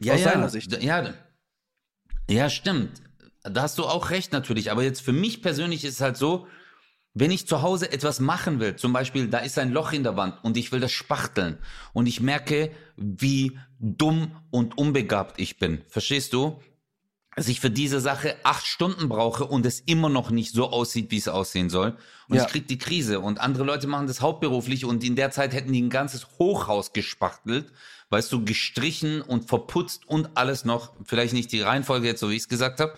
[0.00, 0.82] ja, aus ja, seiner Sicht.
[0.82, 1.12] Ja,
[2.30, 3.02] ja, stimmt.
[3.42, 4.70] Da hast du auch recht natürlich.
[4.70, 6.46] Aber jetzt für mich persönlich ist es halt so,
[7.14, 10.16] wenn ich zu Hause etwas machen will, zum Beispiel, da ist ein Loch in der
[10.16, 11.58] Wand und ich will das spachteln
[11.92, 15.82] und ich merke, wie dumm und unbegabt ich bin.
[15.88, 16.60] Verstehst du?
[17.36, 21.10] Dass ich für diese Sache acht Stunden brauche und es immer noch nicht so aussieht,
[21.10, 21.96] wie es aussehen soll.
[22.28, 22.44] Und Ja.
[22.44, 23.20] ich krieg die Krise.
[23.20, 26.92] Und andere Leute machen das hauptberuflich und in der Zeit hätten die ein ganzes Hochhaus
[26.92, 27.72] gespachtelt,
[28.10, 30.92] weißt du, gestrichen und verputzt und alles noch.
[31.04, 32.94] Vielleicht nicht die Reihenfolge jetzt, so wie ich es gesagt habe.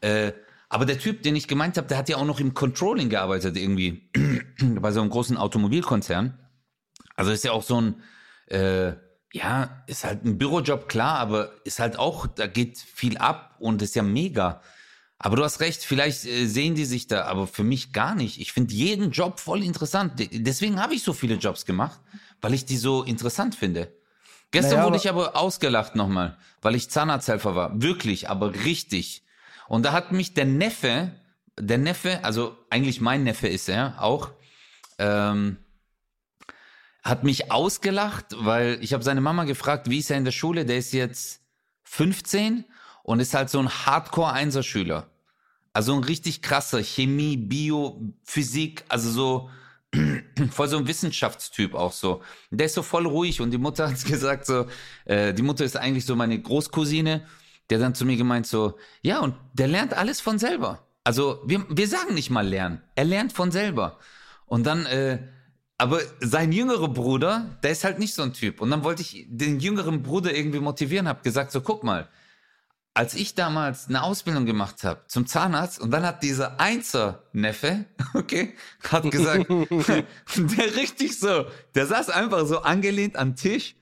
[0.00, 0.32] Äh,
[0.68, 3.56] aber der Typ, den ich gemeint habe, der hat ja auch noch im Controlling gearbeitet
[3.56, 4.10] irgendwie
[4.80, 6.38] bei so einem großen Automobilkonzern.
[7.14, 8.02] Also ist ja auch so ein,
[8.48, 8.92] äh,
[9.32, 13.82] ja, ist halt ein Bürojob, klar, aber ist halt auch, da geht viel ab und
[13.82, 14.60] ist ja mega.
[15.18, 18.38] Aber du hast recht, vielleicht äh, sehen die sich da, aber für mich gar nicht.
[18.40, 20.18] Ich finde jeden Job voll interessant.
[20.18, 22.00] De- Deswegen habe ich so viele Jobs gemacht,
[22.40, 23.92] weil ich die so interessant finde.
[24.50, 27.80] Gestern Naja, wurde ich aber ausgelacht nochmal, weil ich Zahnarzthelfer war.
[27.82, 29.22] Wirklich, aber richtig.
[29.68, 31.12] Und da hat mich der Neffe,
[31.58, 34.30] der Neffe, also eigentlich mein Neffe ist er auch,
[34.98, 35.58] ähm,
[37.02, 40.64] hat mich ausgelacht, weil ich habe seine Mama gefragt, wie ist er in der Schule?
[40.64, 41.40] Der ist jetzt
[41.84, 42.64] 15
[43.04, 45.08] und ist halt so ein Hardcore-Einserschüler.
[45.72, 49.50] Also ein richtig krasser Chemie, Bio, Physik, also so
[50.50, 52.22] voll so ein Wissenschaftstyp auch so.
[52.50, 54.66] Der ist so voll ruhig und die Mutter hat gesagt so,
[55.04, 57.26] äh, die Mutter ist eigentlich so meine Großcousine,
[57.70, 60.86] der dann zu mir gemeint so, ja und der lernt alles von selber.
[61.04, 63.98] Also wir, wir sagen nicht mal lernen, er lernt von selber.
[64.46, 65.18] Und dann, äh,
[65.78, 68.60] aber sein jüngerer Bruder, der ist halt nicht so ein Typ.
[68.60, 72.08] Und dann wollte ich den jüngeren Bruder irgendwie motivieren, hab gesagt so, guck mal,
[72.96, 78.54] als ich damals eine Ausbildung gemacht habe zum Zahnarzt und dann hat dieser Einser-Neffe, okay,
[78.90, 83.76] hat gesagt, der richtig so, der saß einfach so angelehnt am Tisch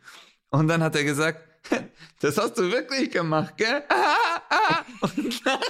[0.50, 1.48] und dann hat er gesagt,
[2.20, 3.82] das hast du wirklich gemacht, gell?
[5.00, 5.60] Und dann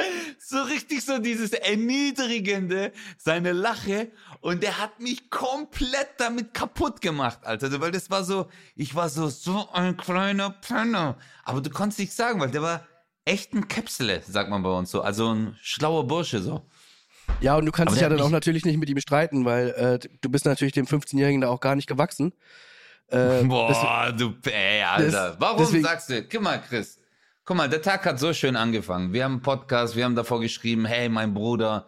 [0.38, 4.10] so richtig so dieses Erniedrigende, seine Lache
[4.40, 9.08] und der hat mich komplett damit kaputt gemacht, Alter, weil das war so, ich war
[9.08, 12.86] so, so ein kleiner Penner, aber du konntest nicht sagen, weil der war
[13.24, 16.66] echt ein Käpsele, sagt man bei uns so, also ein schlauer Bursche so.
[17.40, 19.68] Ja, und du kannst Aber dich ja dann auch natürlich nicht mit ihm streiten, weil
[19.70, 22.32] äh, du bist natürlich dem 15-Jährigen da auch gar nicht gewachsen.
[23.10, 25.10] Äh, Boah, du, ey, Alter.
[25.30, 26.98] das- Warum deswegen- sagst du, guck mal, Chris,
[27.44, 29.12] guck mal, der Tag hat so schön angefangen.
[29.12, 31.86] Wir haben einen Podcast, wir haben davor geschrieben, hey, mein Bruder,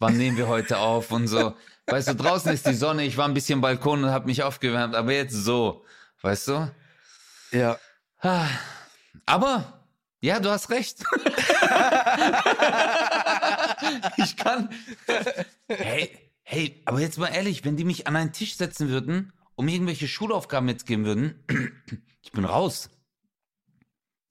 [0.00, 1.54] wann nehmen wir heute auf und so.
[1.86, 4.94] Weißt du, draußen ist die Sonne, ich war ein bisschen Balkon und habe mich aufgewärmt,
[4.94, 5.84] aber jetzt so,
[6.22, 6.70] weißt du?
[7.52, 7.78] ja.
[9.26, 9.80] Aber,
[10.20, 11.04] ja, du hast recht.
[14.16, 14.70] ich kann.
[15.68, 16.10] Hey,
[16.42, 20.08] hey, aber jetzt mal ehrlich, wenn die mich an einen Tisch setzen würden, um irgendwelche
[20.08, 21.44] Schulaufgaben mitgeben würden,
[22.22, 22.90] ich bin raus.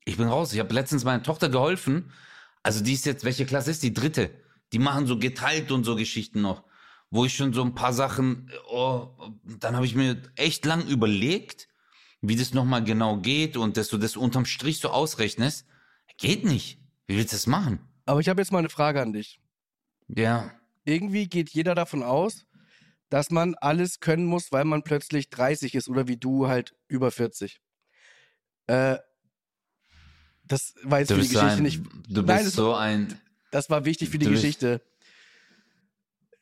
[0.06, 0.54] Ich bin raus.
[0.54, 2.12] Ich habe letztens meiner Tochter geholfen.
[2.62, 3.94] Also die ist jetzt, welche Klasse ist die?
[3.94, 4.32] Dritte.
[4.74, 6.64] Die machen so geteilt und so Geschichten noch.
[7.10, 9.10] Wo ich schon so ein paar Sachen, oh,
[9.44, 11.68] dann habe ich mir echt lang überlegt,
[12.22, 15.68] wie das nochmal genau geht und dass du das unterm Strich so ausrechnest.
[16.18, 16.80] Geht nicht.
[17.06, 17.80] Wie willst du das machen?
[18.06, 19.40] Aber ich habe jetzt mal eine Frage an dich.
[20.08, 20.52] Ja.
[20.86, 22.46] Irgendwie geht jeder davon aus,
[23.13, 27.12] dass man alles können muss, weil man plötzlich 30 ist oder wie du halt über
[27.12, 27.62] 40.
[28.65, 28.97] Äh,
[30.45, 31.84] das war jetzt für die Geschichte ein, nicht.
[32.10, 33.19] du Nein, bist das- so ein.
[33.52, 34.82] Das war wichtig für die Geschichte.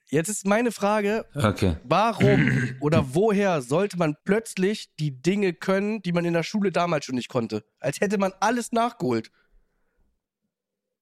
[0.07, 1.75] Jetzt ist meine Frage, Okay.
[1.83, 7.03] warum oder woher sollte man plötzlich die Dinge können, die man in der Schule damals
[7.03, 7.65] schon nicht konnte?
[7.81, 9.29] Als hätte man alles nachgeholt.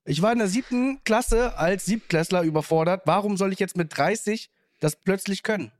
[0.03, 3.03] Ich war in der siebten Klasse als Siebtklässler überfordert.
[3.05, 4.49] Warum soll ich jetzt mit 30
[4.79, 5.71] das plötzlich können?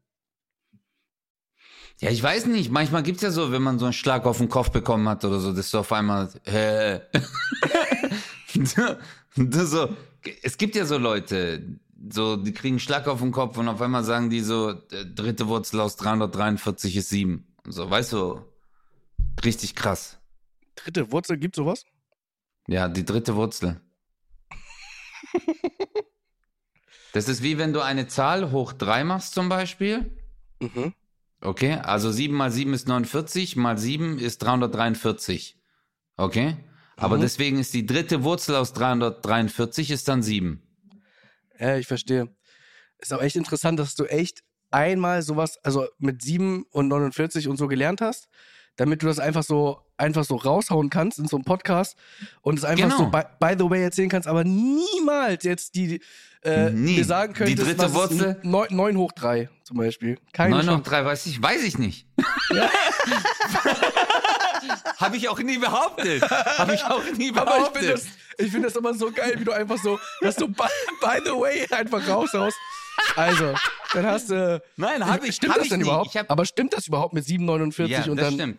[2.00, 2.72] Ja, ich weiß nicht.
[2.72, 5.40] Manchmal gibt's ja so, wenn man so einen Schlag auf den Kopf bekommen hat oder
[5.40, 6.30] so, dass du auf einmal.
[9.36, 9.96] Du so,
[10.42, 13.82] es gibt ja so Leute, so, die kriegen einen Schlag auf den Kopf und auf
[13.82, 17.46] einmal sagen die so, äh, dritte Wurzel aus 343 ist 7.
[17.66, 18.42] Und so, weißt du,
[19.46, 20.18] richtig krass.
[20.76, 21.86] Dritte Wurzel, gibt sowas?
[22.68, 23.80] Ja, die dritte Wurzel.
[27.14, 30.12] Das ist wie wenn du eine Zahl hoch 3 machst zum Beispiel.
[30.60, 30.94] Mhm.
[31.42, 35.58] Okay, also 7 mal 7 ist 49, mal 7 ist 343.
[36.18, 36.58] Okay?
[36.98, 37.22] Aber Mhm.
[37.22, 40.62] deswegen ist die dritte Wurzel aus 343 ist dann 7.
[41.58, 42.28] Ja, ich verstehe.
[42.98, 47.56] Ist auch echt interessant, dass du echt einmal sowas, also mit 7 und 49 und
[47.58, 48.28] so gelernt hast,
[48.80, 51.98] damit du das einfach so einfach so raushauen kannst in so einem Podcast
[52.42, 52.98] und es einfach Genau.
[52.98, 56.00] so by, by the way erzählen kannst, aber niemals jetzt die
[56.42, 56.96] äh, Nie.
[56.98, 58.40] mir sagen Die könntest, dritte was Wurzel?
[58.44, 60.18] 9, 9 hoch 3 zum Beispiel.
[60.32, 60.90] Keine 9 noch Chance.
[60.90, 62.08] 3 weiß ich, weiß ich nicht.
[64.98, 66.22] Habe ich auch nie behauptet.
[66.58, 67.78] Habe ich auch nie Aber ich behauptet.
[67.82, 68.06] finde das,
[68.38, 70.64] ich find das immer so geil, wie du einfach so, dass du by,
[71.02, 72.58] by the way einfach raushaust.
[73.16, 73.54] Also,
[73.94, 74.62] dann hast du.
[74.76, 75.36] Nein, habe ich.
[75.36, 75.86] Stimmt hab das ich denn nie.
[75.88, 76.14] überhaupt?
[76.16, 78.34] Hab, Aber stimmt das überhaupt mit 7,49 ja, und das dann.
[78.34, 78.58] stimmt.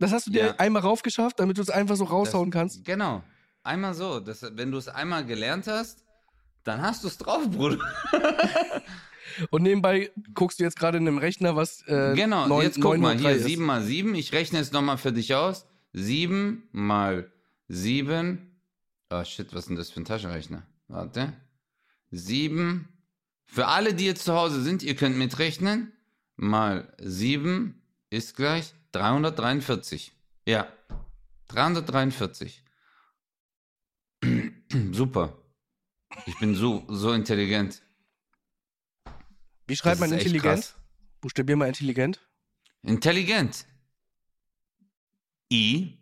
[0.00, 0.54] Das hast du dir Ja.
[0.58, 2.84] einmal raufgeschafft, damit du es einfach so raushauen Das- kannst.
[2.84, 3.22] Genau.
[3.62, 4.18] Einmal so.
[4.20, 6.04] Das, wenn du es einmal gelernt hast,
[6.64, 7.78] dann hast du es drauf, Bruder.
[9.50, 11.82] Und nebenbei guckst du jetzt gerade in einem Rechner, was.
[11.86, 13.44] Äh, Genau, neun- jetzt guck mal, hier ist.
[13.44, 14.14] 7 mal 7.
[14.14, 15.66] Ich rechne es nochmal für dich aus.
[15.92, 17.30] 7 mal
[17.68, 18.60] 7.
[19.10, 20.66] Oh shit, was ist denn das für ein Taschenrechner?
[20.88, 21.32] Warte.
[22.10, 22.88] 7.
[23.46, 25.92] Für alle, die jetzt zu Hause sind, ihr könnt mitrechnen.
[26.36, 30.12] Mal 7 ist gleich 343.
[30.46, 30.72] Ja,
[31.48, 32.62] 343.
[34.92, 35.36] Super.
[36.26, 37.82] Ich bin so, so intelligent.
[39.66, 40.74] Wie schreibt man intelligent?
[41.20, 42.20] Buchstabier mal intelligent.
[42.82, 43.66] Intelligent.
[45.52, 45.98] I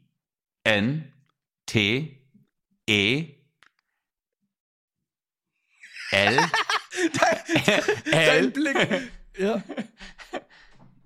[0.64, 1.12] N
[1.66, 2.22] T
[2.87, 3.35] E
[6.11, 6.37] L
[8.11, 9.12] Dein L Blick.
[9.38, 9.62] ja.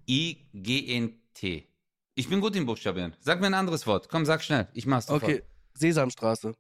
[0.07, 1.72] I G N T.
[2.15, 3.17] Ich bin gut im Buchstabieren.
[3.21, 4.09] Sag mir ein anderes Wort.
[4.09, 4.69] Komm, sag schnell.
[4.75, 5.25] Ich mach's sofort.
[5.25, 5.43] Okay.
[5.75, 6.55] Sesamstraße.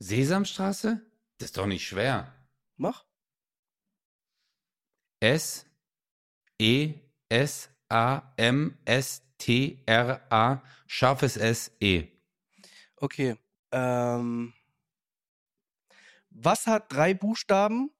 [0.00, 1.00] Sesamstraße?
[1.38, 2.34] Das ist doch nicht schwer.
[2.76, 3.04] Mach.
[5.20, 5.66] S
[6.58, 6.94] E
[7.28, 12.08] S A M S T R A scharfes S E.
[12.96, 13.36] Okay.
[13.70, 14.54] Ähm,
[16.30, 17.90] was hat drei Buchstaben,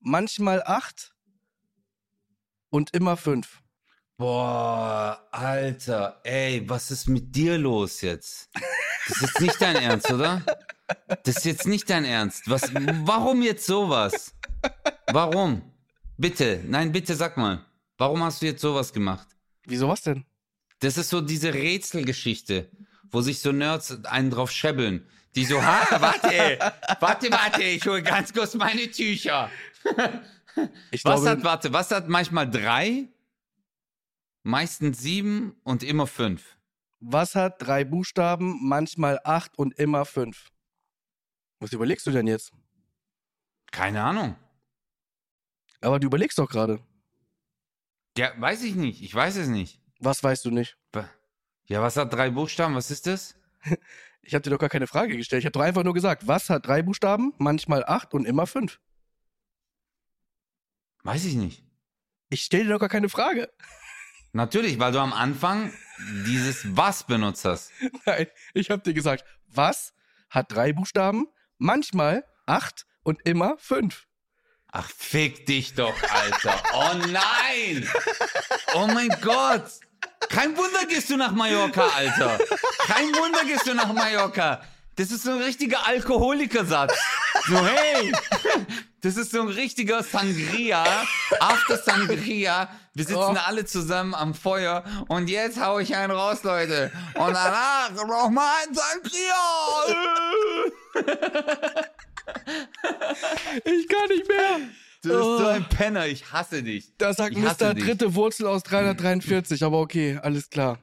[0.00, 1.14] manchmal acht
[2.70, 3.62] und immer fünf?
[4.18, 8.50] Boah, Alter, ey, was ist mit dir los jetzt?
[9.06, 10.42] Das ist nicht dein Ernst, oder?
[11.22, 12.50] Das ist jetzt nicht dein Ernst.
[12.50, 12.62] Was,
[13.04, 14.34] warum jetzt sowas?
[15.12, 15.62] Warum?
[16.16, 17.64] Bitte, nein, bitte sag mal.
[17.96, 19.28] Warum hast du jetzt sowas gemacht?
[19.66, 20.24] Wieso was denn?
[20.80, 22.68] Das ist so diese Rätselgeschichte,
[23.12, 25.06] wo sich so Nerds einen drauf schebbeln.
[25.36, 26.58] Die so, ha, warte,
[26.98, 29.48] warte, warte, ich hole ganz kurz meine Tücher.
[30.90, 33.06] Ich Was glaube, hat, warte, was hat manchmal drei,
[34.48, 36.58] meistens sieben und immer fünf?
[37.00, 40.50] was hat drei Buchstaben, manchmal acht und immer fünf?
[41.60, 42.52] Was überlegst du denn jetzt?
[43.70, 44.36] Keine Ahnung.
[45.80, 46.80] Aber du überlegst doch gerade.
[48.16, 49.02] Ja, weiß ich nicht.
[49.02, 49.80] Ich weiß es nicht.
[50.00, 50.76] Was weißt du nicht?
[51.66, 52.74] Ja, was hat drei Buchstaben?
[52.74, 53.34] Was ist das?
[54.20, 55.40] Ich habe dir doch gar keine Frage gestellt.
[55.40, 58.78] Ich habe doch einfach nur gesagt, was hat drei Buchstaben, manchmal acht und immer fünf?
[61.02, 61.64] Weiß ich nicht.
[62.28, 63.50] Ich stelle dir doch gar keine Frage.
[64.32, 65.72] Natürlich, weil du am Anfang
[66.26, 67.72] dieses was benutzt hast.
[68.06, 69.94] Nein, ich habe dir gesagt, was
[70.30, 71.26] hat drei Buchstaben,
[71.58, 74.06] manchmal acht und immer fünf?
[74.70, 76.62] Ach, fick dich doch, Alter.
[76.74, 77.88] Oh nein!
[78.74, 79.64] Oh mein Gott!
[80.28, 82.38] Kein Wunder gehst du nach Mallorca, Alter.
[82.86, 84.60] Kein Wunder gehst du nach Mallorca.
[84.96, 86.94] Das ist so ein richtiger Alkoholikersatz.
[87.46, 88.12] So, hey!
[89.00, 90.84] Das ist so ein richtiger Sangria.
[91.40, 92.68] After Sangria.
[92.94, 93.36] Wir sitzen Oh.
[93.46, 96.90] alle zusammen am Feuer und jetzt hau ich einen raus, Leute.
[97.14, 99.34] Und danach noch mal ein Sangria.
[103.64, 104.58] Ich kann nicht mehr.
[105.02, 105.46] Du bist so Oh.
[105.46, 106.92] ein Penner, ich hasse dich.
[106.98, 107.74] Da sagt Ich Mr.
[107.74, 110.78] dritte Wurzel aus 343, aber okay, alles klar.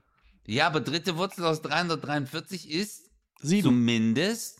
[0.45, 3.09] Ja, aber dritte Wurzel aus 343 ist
[3.41, 3.63] Sieben.
[3.63, 4.59] zumindest,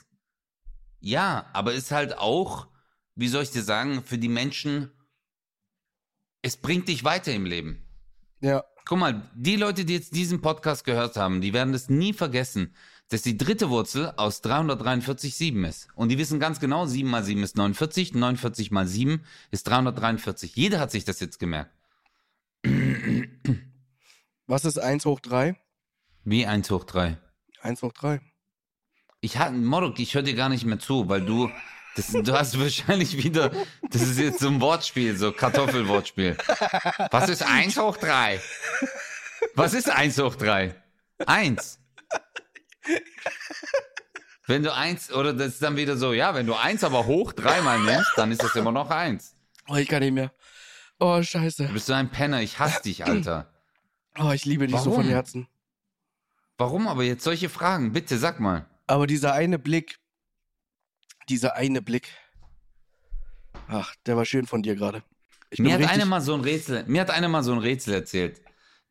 [1.00, 2.68] ja, aber ist halt auch,
[3.16, 4.92] wie soll ich dir sagen, für die Menschen,
[6.42, 7.82] es bringt dich weiter im Leben.
[8.42, 8.64] Ja.
[8.86, 12.76] Guck mal, die Leute, die jetzt diesen Podcast gehört haben, die werden es nie vergessen,
[13.10, 15.88] dass die dritte Wurzel aus 343 7 ist.
[15.96, 20.56] Und die wissen ganz genau, 7 mal 7 ist 49, 49 mal 7 ist 343.
[20.56, 21.72] Jeder hat sich das jetzt gemerkt.
[24.48, 25.56] Was ist 1 hoch 3?
[26.24, 27.18] Wie 1 hoch 3.
[27.62, 28.22] 1 hoch 3.
[29.22, 31.50] Ich hatte, Morok, ich höre dir gar nicht mehr zu, weil du,
[31.96, 33.52] das, du hast wahrscheinlich wieder,
[33.90, 36.38] das ist jetzt so ein Wortspiel, so Kartoffelwortspiel.
[37.12, 38.40] Was ist 1 hoch 3?
[39.56, 40.76] Was ist 1 hoch 3?
[41.26, 41.80] 1.
[44.48, 47.34] Wenn du 1, oder das ist dann wieder so, ja, wenn du 1 aber hoch
[47.34, 49.36] dreimal nimmst, dann ist das immer noch 1.
[49.68, 50.32] Oh, ich kann nicht mehr.
[51.00, 51.70] Oh, Du scheiße.
[51.74, 53.52] bist so ein Penner, ich hasse dich, Alter.
[54.20, 55.04] Oh, ich liebe dich so Warum?
[55.04, 55.48] von Herzen.
[56.58, 57.92] Warum aber jetzt solche Fragen?
[57.92, 58.66] Bitte sag mal.
[58.88, 59.98] Aber dieser eine Blick,
[61.30, 62.10] dieser eine Blick.
[63.68, 65.04] Ach, der war schön von dir gerade.
[65.58, 68.42] Mir hat einer mal so ein Rätsel, mir hat einer mal so ein Rätsel erzählt,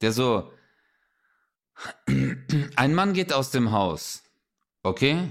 [0.01, 0.53] der so,
[2.77, 4.23] ein Mann geht aus dem Haus,
[4.83, 5.31] okay?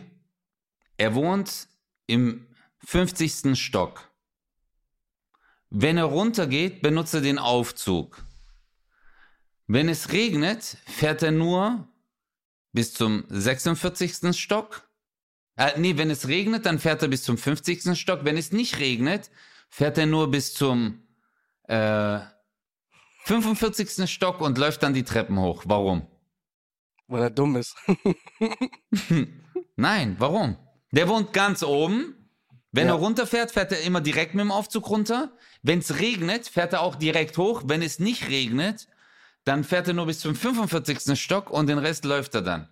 [0.97, 1.67] Er wohnt
[2.05, 2.47] im
[2.85, 3.57] 50.
[3.59, 4.11] Stock.
[5.69, 8.23] Wenn er runtergeht, benutzt er den Aufzug.
[9.65, 11.87] Wenn es regnet, fährt er nur
[12.73, 14.37] bis zum 46.
[14.39, 14.87] Stock.
[15.55, 17.97] Äh, nee, wenn es regnet, dann fährt er bis zum 50.
[17.99, 18.21] Stock.
[18.23, 19.29] Wenn es nicht regnet,
[19.69, 21.03] fährt er nur bis zum
[21.67, 22.19] äh,
[23.25, 24.09] 45.
[24.09, 25.63] Stock und läuft dann die Treppen hoch.
[25.65, 26.07] Warum?
[27.07, 27.75] Weil er dumm ist.
[29.75, 30.57] Nein, warum?
[30.91, 32.15] Der wohnt ganz oben.
[32.71, 32.93] Wenn Ja.
[32.93, 35.31] er runterfährt, fährt er immer direkt mit dem Aufzug runter.
[35.61, 37.61] Wenn es regnet, fährt er auch direkt hoch.
[37.65, 38.87] Wenn es nicht regnet,
[39.43, 41.19] dann fährt er nur bis zum 45.
[41.19, 42.67] Stock und den Rest läuft er dann.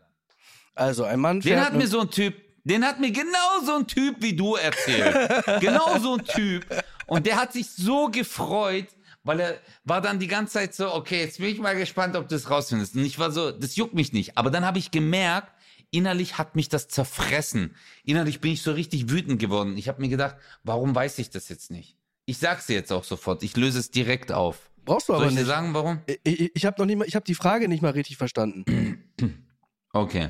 [0.73, 3.65] Also, ein Mann Den fährt hat mit- mir so ein Typ, den hat mir genau
[3.65, 5.15] so ein Typ wie du erzählt.
[5.61, 6.65] genau so ein Typ.
[7.07, 8.87] Und der hat sich so gefreut,
[9.23, 12.27] weil er war dann die ganze Zeit so, okay, jetzt bin ich mal gespannt, ob
[12.27, 12.95] du es rausfindest.
[12.95, 14.37] Und ich war so, das juckt mich nicht.
[14.37, 15.51] Aber dann habe ich gemerkt,
[15.91, 17.75] innerlich hat mich das zerfressen.
[18.03, 19.77] Innerlich bin ich so richtig wütend geworden.
[19.77, 21.97] Ich habe mir gedacht, warum weiß ich das jetzt nicht?
[22.25, 23.43] Ich sag's dir jetzt auch sofort.
[23.43, 24.69] Ich löse es direkt auf.
[24.85, 25.47] Brauchst du Soll aber ich dir nicht.
[25.47, 26.01] sagen, warum?
[26.05, 29.03] Ich, ich, ich habe noch nicht mal, ich habe die Frage nicht mal richtig verstanden.
[29.93, 30.29] Okay.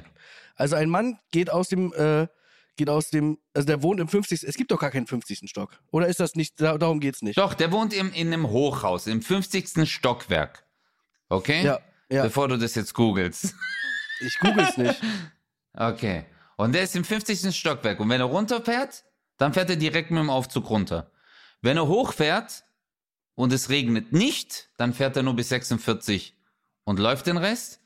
[0.62, 2.28] Also ein Mann geht aus dem, äh,
[2.76, 4.44] geht aus dem, also der wohnt im 50.
[4.44, 5.50] Es gibt doch gar keinen 50.
[5.50, 5.72] Stock.
[5.92, 7.40] Oder ist das nicht, da, darum geht's nicht?
[7.40, 9.90] Doch, der wohnt im, in einem Hochhaus, im 50.
[9.92, 10.64] Stockwerk.
[11.30, 11.66] Okay?
[11.66, 11.80] Ja,
[12.12, 12.22] ja.
[12.22, 13.56] Bevor du das jetzt googelst.
[14.24, 15.02] Ich google's nicht.
[15.74, 16.26] Okay.
[16.58, 17.56] Und der ist im 50.
[17.58, 18.00] Stockwerk.
[18.02, 19.06] Und wenn er runterfährt,
[19.38, 21.10] dann fährt er direkt mit dem Aufzug runter.
[21.62, 22.66] Wenn er hochfährt
[23.34, 26.38] und es regnet nicht, dann fährt er nur bis 46
[26.84, 27.81] und läuft den Rest.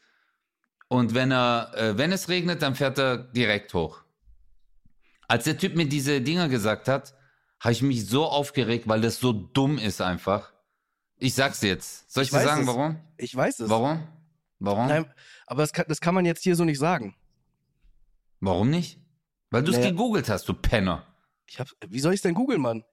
[0.87, 4.01] Und wenn er, äh, wenn es regnet, dann fährt er direkt hoch.
[5.27, 7.15] Als der Typ mir diese Dinger gesagt hat,
[7.59, 10.51] habe ich mich so aufgeregt, weil das so dumm ist einfach.
[11.17, 12.11] Ich sag's jetzt.
[12.11, 12.67] Soll ich, Ich dir sagen, es.
[12.67, 12.99] warum?
[13.17, 13.69] Ich weiß es.
[13.69, 14.07] Warum?
[14.59, 14.87] Warum?
[14.87, 15.11] Nein,
[15.47, 17.15] aber das kann, das kann man jetzt hier so nicht sagen.
[18.39, 18.99] Warum nicht?
[19.49, 19.89] Weil du es Naja.
[19.91, 21.05] gegoogelt hast, du Penner.
[21.47, 22.83] Ich hab, wie soll ich's denn googeln, Mann?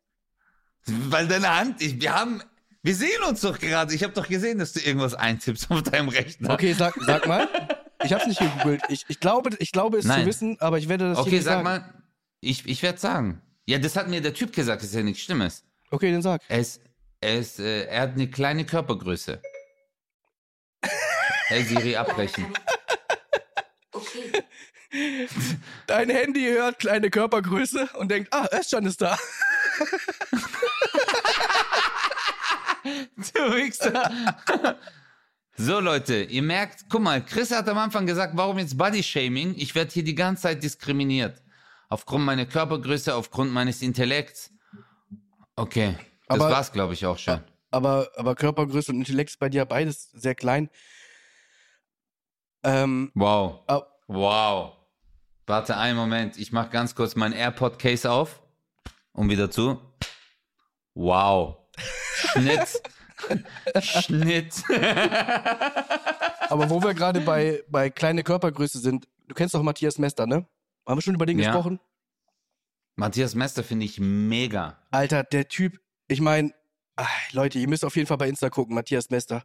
[0.87, 2.43] Weil deine Hand, ich, wir haben,
[2.83, 3.95] wir sehen uns doch gerade.
[3.95, 6.51] Ich habe doch gesehen, dass du irgendwas eintippst auf deinem Rechner.
[6.51, 7.49] Okay, sag, sag mal.
[8.05, 8.83] Ich hab's nicht gegoogelt.
[8.89, 10.21] Ich, ich, glaube, ich glaube es Nein.
[10.21, 11.65] zu wissen, aber ich werde das hier Okay, nicht sag sagen.
[11.65, 11.95] mal,
[12.41, 13.41] ich, ich werde sagen.
[13.67, 15.65] Ja, das hat mir der Typ gesagt, das ist ja nichts Schlimmes.
[15.91, 16.43] Okay, dann sag.
[16.49, 16.81] Er ist,
[17.21, 19.41] er ist, äh, er hat eine kleine Körpergröße.
[21.49, 22.47] Hey Siri, abbrechen.
[23.93, 24.43] Okay.
[25.87, 29.19] Dein Handy hört kleine Körpergröße und denkt, ah, Özcan ist da.
[32.85, 34.11] Du Wichser.
[35.57, 39.55] So, Leute, ihr merkt, guck mal, Chris hat am Anfang gesagt, warum jetzt Body-Shaming?
[39.57, 41.43] Ich werde hier die ganze Zeit diskriminiert.
[41.89, 44.51] Aufgrund meiner Körpergröße, aufgrund meines Intellekts.
[45.57, 45.95] Okay,
[46.27, 47.41] das Aber- war's, glaube ich, auch schon.
[47.71, 50.69] Aber, aber Körpergröße und Intellekt ist bei dir beides sehr klein.
[52.65, 53.61] Ähm, Wow.
[53.67, 54.77] au- Wow.
[55.47, 58.43] Warte einen Moment, ich mache ganz kurz mein AirPod-Case auf
[59.13, 59.81] und wieder zu.
[60.95, 61.57] Wow.
[62.33, 62.83] Schnitt.
[63.81, 64.63] Schnitt.
[66.49, 70.47] aber wo wir gerade bei, bei kleine Körpergröße sind, du kennst doch Matthias Mester, ne?
[70.87, 71.51] Haben wir schon über den Ja.
[71.51, 71.81] gesprochen?
[72.97, 74.79] Matthias Mester finde ich mega.
[74.91, 76.53] Alter, der Typ, ich meine,
[77.33, 79.45] Leute, ihr müsst auf jeden Fall bei Insta gucken, Matthias Mester.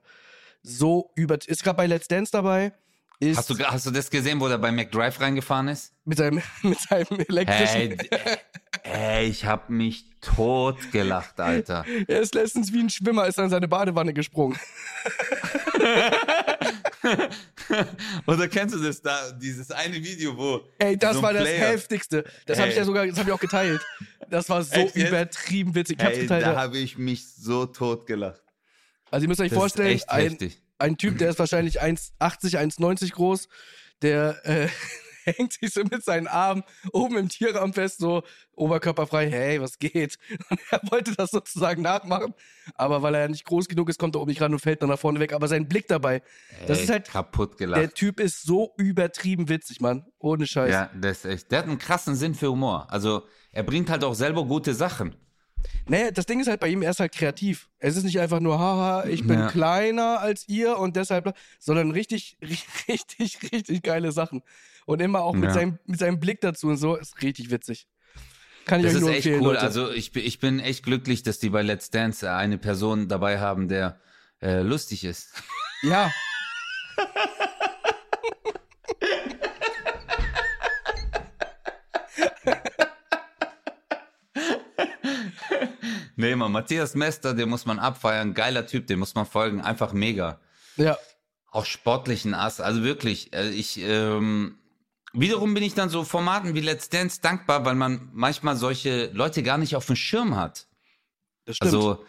[0.64, 2.74] So über, ist gerade bei Let's Dance dabei,
[3.20, 5.94] ist Hast du, hast du das gesehen, wo der bei McDrive reingefahren ist?
[6.06, 7.98] mit seinem, mit seinem elektrischen.
[8.10, 8.38] Hey,
[8.84, 11.84] ey, ich hab mich tot gelacht, Alter.
[12.08, 14.58] Er ist letztens wie ein Schwimmer, ist in seine Badewanne gesprungen.
[18.26, 20.62] Oder kennst du das da, dieses eine Video, wo.
[20.80, 22.24] Ey, das so war das Player- heftigste.
[22.46, 23.82] Das habe ich ja sogar, das habe ich auch geteilt.
[24.30, 25.98] Das war so Echt übertrieben witzig.
[26.00, 26.44] Ich hab's geteilt.
[26.46, 26.58] da ja.
[26.58, 28.42] habe ich mich so tot gelacht.
[29.10, 30.62] Also ihr müsst euch Das vorstellen, ein, heftig.
[30.78, 33.48] Ein Typ, der ist wahrscheinlich 1,80, 1,90 groß,
[34.02, 34.68] der äh,
[35.36, 36.64] hängt sich so mit seinen Armen
[36.94, 38.24] oben im Tierraum fest, so
[38.54, 40.18] oberkörperfrei, hey, was geht?
[40.50, 42.34] Und er wollte das sozusagen nachmachen,
[42.76, 44.82] aber weil er ja nicht groß genug ist, kommt er oben nicht ran und fällt
[44.82, 45.34] dann nach vorne weg.
[45.34, 46.22] Aber sein Blick dabei,
[46.68, 47.96] das Ey, ist halt, kaputt der gelacht.
[47.96, 50.06] Typ ist so übertrieben witzig, Mann.
[50.20, 50.72] Ohne Scheiß.
[50.72, 51.52] Ja, das ist echt.
[51.52, 52.88] Der hat einen krassen Sinn für Humor.
[52.90, 55.16] Also, er bringt halt auch selber gute Sachen.
[55.88, 57.70] Nee, das Ding ist halt bei ihm, er ist halt kreativ.
[57.80, 59.48] Es ist nicht einfach nur, haha, ich bin Ja.
[59.48, 62.38] kleiner als ihr und deshalb, sondern richtig,
[62.88, 64.44] richtig, richtig geile Sachen.
[64.86, 65.54] Und immer auch mit, Ja.
[65.54, 67.88] seinem, mit seinem Blick dazu und so, ist richtig witzig.
[68.66, 69.54] Kann ich Das euch ist nur echt empfehlen, cool.
[69.54, 69.62] Leute.
[69.62, 73.40] Also, ich, bin- ich bin echt glücklich, dass die bei Let's Dance eine Person dabei
[73.40, 74.00] haben, der
[74.42, 75.32] äh, lustig ist.
[75.84, 76.12] ja.
[86.18, 88.34] Nee, man, Matthias Mester, den muss man abfeiern.
[88.34, 89.62] Geiler Typ, den muss man folgen.
[89.62, 90.40] Einfach mega.
[90.76, 90.98] Ja.
[91.52, 92.60] Auch sportlichen Ass.
[92.60, 94.58] Also wirklich, äh, ich, ähm,
[95.14, 99.44] wiederum bin ich dann so Formaten wie Let's Dance dankbar, weil man manchmal solche Leute
[99.44, 100.66] gar nicht auf dem Schirm hat.
[101.46, 101.74] Das stimmt.
[101.74, 102.04] Also,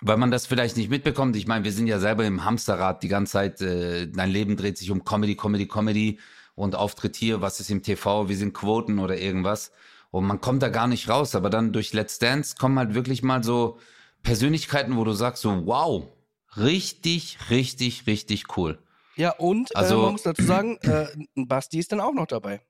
[0.00, 1.36] weil man das vielleicht nicht mitbekommt.
[1.36, 3.60] Ich meine, wir sind ja selber im Hamsterrad die ganze Zeit.
[3.60, 6.18] Äh, dein Leben dreht sich um Comedy, Comedy, Comedy
[6.54, 7.42] und Auftritt hier.
[7.42, 8.30] Was ist im TV?
[8.30, 9.72] Wie sind Quoten oder irgendwas?
[10.12, 11.34] Und man kommt da gar nicht raus.
[11.34, 13.78] Aber dann durch Let's Dance kommen halt wirklich mal so
[14.22, 16.06] Persönlichkeiten, wo du sagst so, wow,
[16.56, 18.78] richtig, richtig, richtig cool.
[19.16, 22.60] ja, und also- äh, man muss dazu sagen, äh, Basti ist dann auch noch dabei.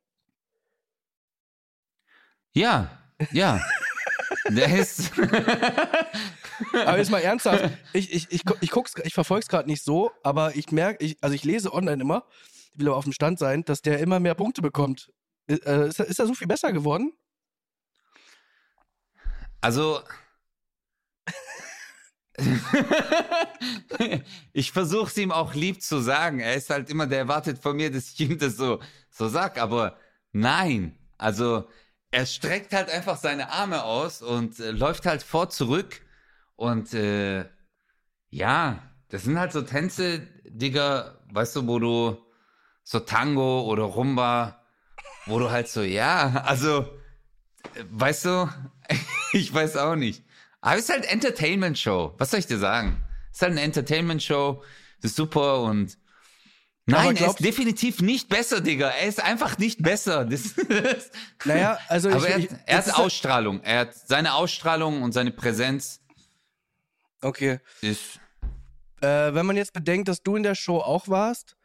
[2.54, 2.90] Ja,
[3.32, 3.60] ja.
[4.48, 5.10] Der ist.
[6.72, 10.10] Aber jetzt mal ernsthaft, ich, ich, ich, ich, guck's, ich verfolge es gerade nicht so,
[10.22, 12.24] aber ich merke, ich, also ich lese online immer,
[12.72, 15.10] ich will aber auf dem Stand sein, dass der immer mehr Punkte bekommt.
[15.48, 15.54] Äh,
[15.88, 17.12] ist, er- ist er so viel besser geworden?
[19.62, 20.02] Also.
[24.52, 26.40] ich versuche es ihm auch lieb zu sagen.
[26.40, 29.58] Er ist halt immer, der erwartet von mir, dass ich ihm das so, so sag.
[29.58, 29.96] Aber
[30.32, 30.98] nein.
[31.16, 31.68] Also,
[32.10, 36.02] er streckt halt einfach seine Arme aus und äh, läuft halt vor zurück.
[36.56, 37.46] Und äh,
[38.30, 42.18] ja, das sind halt so Tänze, Digga, weißt du, wo du
[42.82, 44.64] so Tango oder Rumba,
[45.26, 46.80] wo du halt so, ja, also,
[47.74, 48.48] äh, weißt du,
[49.32, 50.24] ich weiß auch nicht.
[50.60, 52.14] Aber es ist halt Entertainment-Show.
[52.18, 53.02] Was soll ich dir sagen?
[53.30, 54.62] Es ist halt eine Entertainment-Show.
[55.00, 55.98] Das ist super und.
[56.84, 58.88] Nein, er ist definitiv nicht besser, Digga.
[58.88, 60.24] Er ist einfach nicht besser.
[60.30, 61.10] Das, das,
[61.44, 63.60] Naja, also ich, er ich, hat, er hat Ausstrahlung.
[63.62, 66.00] Er hat seine Ausstrahlung und seine Präsenz
[67.22, 67.60] Okay.
[67.80, 68.18] ist.
[69.00, 71.56] Äh, wenn man jetzt bedenkt, dass du in der Show auch warst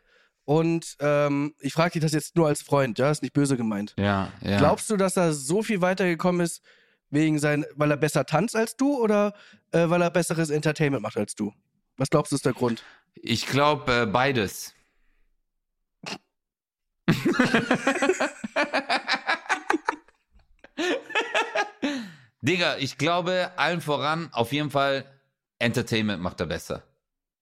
[0.45, 3.93] und ähm, ich frage dich das jetzt nur als Freund, ja, ist nicht böse gemeint.
[3.97, 4.57] Ja, ja.
[4.57, 6.61] Glaubst du, dass er so viel weitergekommen ist,
[7.09, 9.33] wegen sein, weil er besser tanzt als du oder
[9.71, 11.53] äh, weil er besseres Entertainment macht als du?
[11.97, 12.83] Was glaubst du ist der Grund?
[13.15, 14.73] Ich glaube äh, beides.
[22.41, 25.05] Digga, ich glaube allen voran, auf jeden Fall,
[25.59, 26.83] Entertainment macht er besser.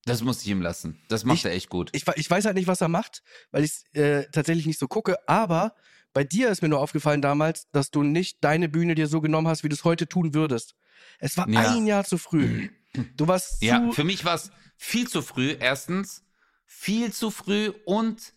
[0.06, 1.02] Das muss ich ihm lassen.
[1.10, 1.90] Das macht Ich- er echt gut.
[1.94, 4.88] Ich, ich weiß halt nicht, was er macht, weil ich es äh, tatsächlich nicht so
[4.88, 5.76] gucke, aber
[6.16, 9.48] bei dir ist mir nur aufgefallen damals, dass du nicht deine Bühne dir so genommen
[9.50, 10.76] hast, wie du es heute tun würdest.
[11.20, 11.72] Es war Ja.
[11.72, 12.70] ein Jahr zu früh.
[13.18, 13.66] Du warst zu.
[13.66, 16.24] Ja, für mich war es viel zu früh, erstens.
[16.66, 18.34] Viel zu früh und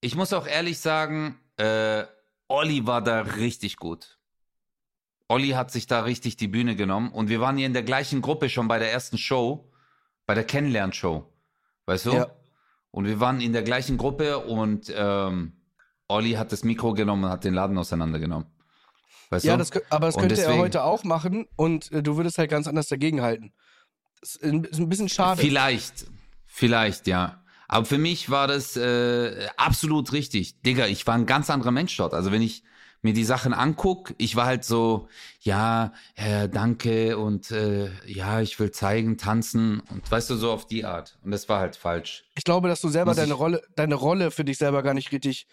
[0.00, 2.04] ich muss auch ehrlich sagen, äh,
[2.48, 4.18] Olli war da richtig gut.
[5.28, 8.20] Olli hat sich da richtig die Bühne genommen und wir waren hier in der gleichen
[8.22, 9.72] Gruppe schon bei der ersten Show,
[10.26, 11.32] bei der Kennenlernshow.
[11.86, 12.12] Weißt du?
[12.14, 12.26] Ja.
[12.90, 15.52] Und wir waren in der gleichen Gruppe und ähm,
[16.08, 18.46] Olli hat das Mikro genommen und hat den Laden auseinandergenommen.
[19.30, 19.58] Weißt ja, du?
[19.58, 22.50] das, aber das Und könnte er deswegen- heute auch machen und äh, du würdest halt
[22.50, 23.52] ganz anders dagegenhalten.
[24.20, 25.40] Das ist ein, ist ein bisschen schade.
[25.40, 26.06] Vielleicht,
[26.46, 27.42] vielleicht, ja.
[27.68, 30.60] Aber für mich war das äh, absolut richtig.
[30.62, 32.14] Digga, ich war ein ganz anderer Mensch dort.
[32.14, 32.62] Also wenn ich
[33.00, 35.08] mir die Sachen anguck, ich war halt so,
[35.40, 40.66] ja, äh, danke und äh, ja, ich will zeigen, tanzen und weißt du, so auf
[40.66, 41.18] die Art.
[41.22, 42.24] Und das war halt falsch.
[42.36, 45.12] Ich glaube, dass du selber Muss deine Rolle, deine Rolle für dich selber gar nicht
[45.12, 45.46] richtig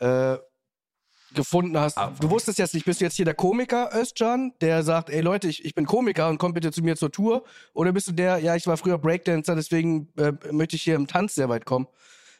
[0.00, 0.36] äh,
[1.34, 1.98] gefunden hast.
[1.98, 5.20] Aber- Du wusstest jetzt nicht, bist du jetzt hier der Komiker, Özcan, der sagt, ey
[5.20, 7.44] Leute, ich, ich bin Komiker und kommt bitte zu mir zur Tour?
[7.72, 11.06] Oder bist du der, ja, ich war früher Breakdancer, deswegen äh, möchte ich hier im
[11.08, 11.88] Tanz sehr weit kommen?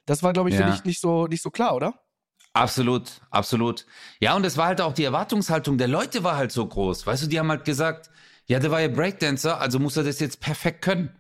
[0.07, 0.67] Das war, glaube ich, Ja.
[0.67, 1.95] für dich nicht so, nicht so klar, oder?
[2.53, 3.85] Absolut, absolut.
[4.21, 7.05] Ja, und es war halt auch die Erwartungshaltung der Leute war halt so groß.
[7.05, 8.11] Weißt du, die haben halt gesagt,
[8.47, 11.17] ja, der war ja Breakdancer, also muss er das jetzt perfekt können.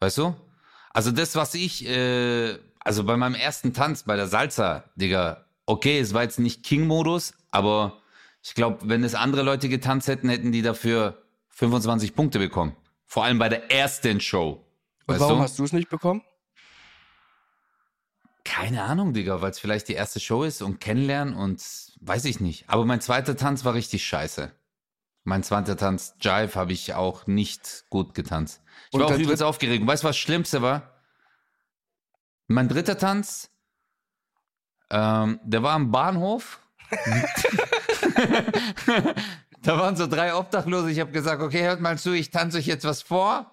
[0.00, 0.34] Weißt du?
[0.94, 6.00] Also das, was ich, äh, also bei meinem ersten Tanz bei der Salsa, Digga, okay,
[6.00, 8.00] es war jetzt nicht King-Modus, aber
[8.42, 12.74] ich glaube, wenn es andere Leute getanzt hätten, hätten die dafür 25 Punkte bekommen.
[13.06, 14.64] Vor allem bei der ersten Show.
[15.06, 15.42] Und warum du?
[15.42, 16.22] hast du es nicht bekommen?
[18.44, 21.62] Keine Ahnung, Digga, weil es vielleicht die erste Show ist und kennenlernen und
[22.00, 22.64] weiß ich nicht.
[22.68, 24.50] Aber mein zweiter Tanz war richtig scheiße.
[25.24, 28.62] Mein zweiter Tanz, Jive, habe ich auch nicht gut getanzt.
[28.86, 29.86] Ich Und war auch übelst aufgeregt.
[29.86, 31.02] Weißt du, was das Schlimmste war?
[32.46, 33.50] Mein dritter Tanz,
[34.90, 36.60] ähm, der war am Bahnhof.
[39.62, 40.90] da waren so drei Obdachlose.
[40.90, 43.50] Ich habe gesagt, okay, hört mal zu, ich tanze euch jetzt was vor.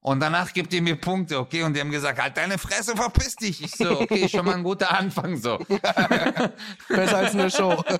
[0.00, 1.64] Und danach gebt ihr mir Punkte, okay?
[1.64, 3.62] Und die haben gesagt, halt deine Fresse, verpiss dich.
[3.62, 5.58] Ich so, okay, schon mal ein guter Anfang so.
[6.88, 7.82] Besser als eine Show.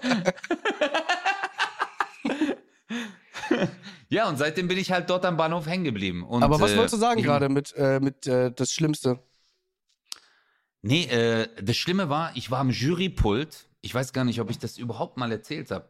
[4.11, 6.25] Ja, und seitdem bin ich halt dort am Bahnhof hängen geblieben.
[6.25, 9.19] Und, Aber was äh, wolltest du sagen ich- gerade mit, äh, mit äh, das Schlimmste?
[10.89, 13.69] Nee, äh, das Schlimme war, ich war am Jurypult.
[13.83, 15.87] Ich weiß gar nicht, ob ich das überhaupt mal erzählt habe.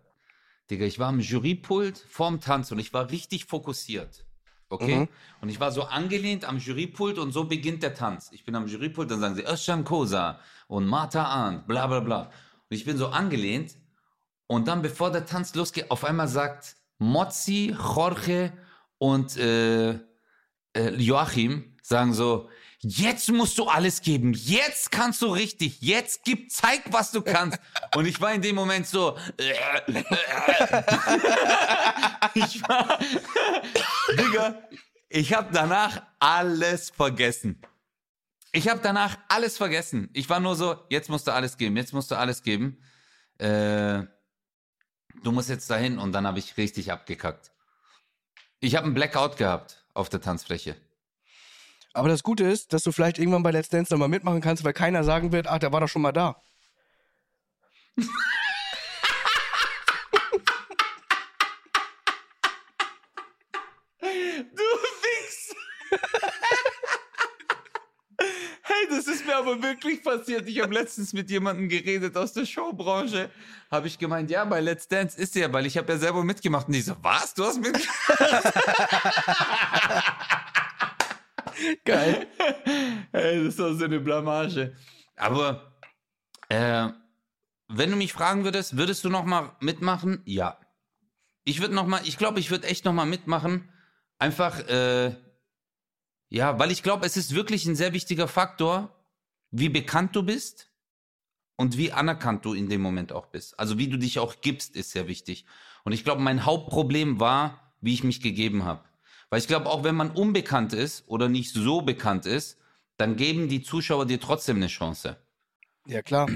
[0.69, 4.25] Digga, ich war am Jurypult vorm Tanz und ich war richtig fokussiert.
[4.69, 4.97] Okay?
[4.97, 5.09] Mhm.
[5.41, 8.31] Und ich war so angelehnt am Jurypult und so beginnt der Tanz.
[8.33, 12.23] Ich bin am Jurypult, dann sagen sie Özcan Kosa und Martha Arndt, bla bla bla.
[12.23, 13.77] Und ich bin so angelehnt
[14.49, 18.53] und dann, bevor der Tanz losgeht, auf einmal sagt Mozzi, Jorge
[18.99, 22.49] und äh, äh, Joachim sagen so,
[22.81, 27.59] jetzt musst du alles geben, jetzt kannst du richtig, jetzt gib, zeig, was du kannst.
[27.95, 29.17] Und ich war in dem Moment so,
[32.35, 32.99] ich war,
[34.11, 34.63] Digga,
[35.09, 37.61] ich habe danach alles vergessen.
[38.53, 40.09] Ich habe danach alles vergessen.
[40.13, 42.83] Ich war nur so, jetzt musst du alles geben, jetzt musst du alles geben.
[43.39, 44.05] Äh,
[45.23, 47.53] du musst jetzt dahin und dann habe ich richtig abgekackt.
[48.61, 50.77] Ich habe einen Blackout gehabt auf der Tanzfläche.
[51.95, 54.73] Aber das Gute ist, dass du vielleicht irgendwann bei Let's Dance nochmal mitmachen kannst, weil
[54.73, 56.41] keiner sagen wird, ach, der war doch schon mal da.
[57.97, 58.05] Du
[65.01, 65.55] Fix!
[68.63, 70.49] Hey, das ist mir aber wirklich passiert.
[70.49, 73.31] Ich habe letztens mit jemandem geredet aus der Showbranche.
[73.71, 76.69] Habe ich gemeint, ja, bei Let's Dance ist er, weil ich habe ja selber mitgemacht.
[76.69, 77.35] Und die so, was?
[77.35, 77.89] Du hast mitgemacht?
[81.85, 82.27] Geil.
[83.13, 84.77] Hey, das ist doch so eine Blamage.
[85.17, 85.73] Aber
[86.49, 86.89] äh,
[87.69, 90.23] wenn du mich fragen würdest, würdest du noch mal mitmachen?
[90.25, 90.59] Ja.
[91.45, 93.71] Ich würde noch mal, ich glaube, ich würde echt noch mal mitmachen.
[94.19, 95.17] Einfach, äh,
[96.29, 98.95] ja, weil ich glaube, es ist wirklich ein sehr wichtiger Faktor,
[99.51, 100.71] wie bekannt du bist
[101.57, 103.59] und wie anerkannt du in dem Moment auch bist.
[103.59, 105.47] Also wie du dich auch gibst, ist sehr wichtig.
[105.85, 108.88] Und ich glaube, mein Hauptproblem war, wie ich mich gegeben habe.
[109.31, 112.59] Weil ich glaube, auch wenn man unbekannt ist oder nicht so bekannt ist,
[112.97, 115.17] dann geben die Zuschauer dir trotzdem eine Chance.
[115.87, 116.29] Ja, klar.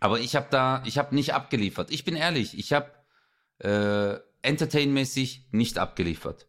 [0.00, 1.90] Aber ich habe da, ich habe nicht abgeliefert.
[1.90, 2.92] Ich bin ehrlich, ich habe
[3.58, 6.46] äh, entertainmäßig nicht abgeliefert.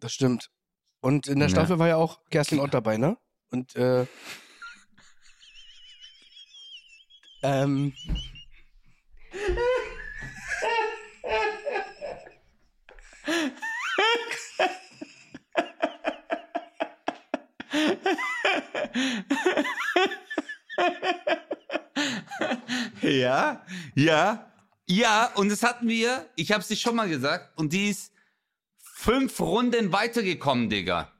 [0.00, 0.50] Das stimmt.
[1.00, 1.54] Und in der Ja.
[1.54, 3.16] Staffel war ja auch Kerstin Ott dabei, ne?
[3.50, 4.06] Und äh,
[7.42, 7.94] ähm,
[23.02, 23.64] Ja,
[23.94, 24.52] ja,
[24.86, 25.30] ja.
[25.34, 28.12] Und das hatten wir, ich habe es dir schon mal gesagt, und die ist
[28.78, 31.12] fünf Runden weitergekommen, Digga.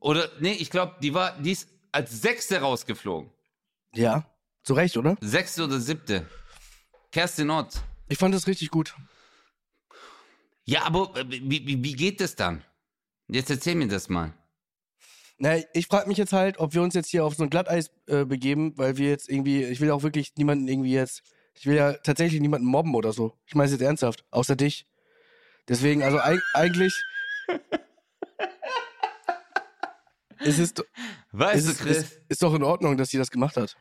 [0.00, 3.30] Oder, nee, ich glaube, die war, die ist als Sechste rausgeflogen.
[3.94, 4.24] ja,
[4.62, 5.16] zu Recht, oder?
[5.20, 6.28] Sechste oder siebte.
[7.12, 7.80] Kerstin Ott.
[8.08, 8.94] Ich fand das richtig gut.
[10.64, 12.62] Ja, aber äh, wie, wie, wie geht das dann?
[13.28, 14.34] Jetzt erzähl mir das mal.
[15.38, 17.90] Na, ich frage mich jetzt halt, ob wir uns jetzt hier auf so ein Glatteis
[18.06, 21.22] äh, begeben, weil wir jetzt irgendwie, ich will auch wirklich niemanden irgendwie jetzt,
[21.54, 23.34] ich will ja tatsächlich niemanden mobben oder so.
[23.46, 24.86] Ich meine es jetzt ernsthaft, außer dich.
[25.68, 26.92] Deswegen, also eig eigentlich.
[30.40, 30.84] es ist,
[31.30, 31.98] Weißt es du, Chris?
[31.98, 33.76] ist, ist doch in Ordnung, dass sie das gemacht hat.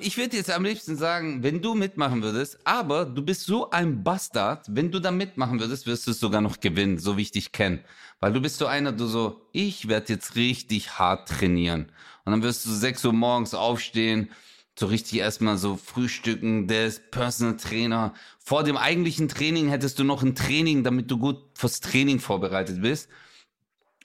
[0.00, 4.04] Ich würde jetzt am liebsten sagen, wenn du mitmachen würdest, aber du bist so ein
[4.04, 7.32] Bastard, wenn du da mitmachen würdest, wirst du es sogar noch gewinnen, so wie ich
[7.32, 7.82] dich kenne.
[8.20, 11.90] Weil du bist so einer, du so, ich werde jetzt richtig hart trainieren.
[12.24, 14.30] Und dann wirst du 6 Uhr morgens aufstehen,
[14.78, 18.14] so richtig erstmal so frühstücken, der ist Personal Trainer.
[18.38, 22.82] Vor dem eigentlichen Training hättest du noch ein Training, damit du gut fürs Training vorbereitet
[22.82, 23.08] bist.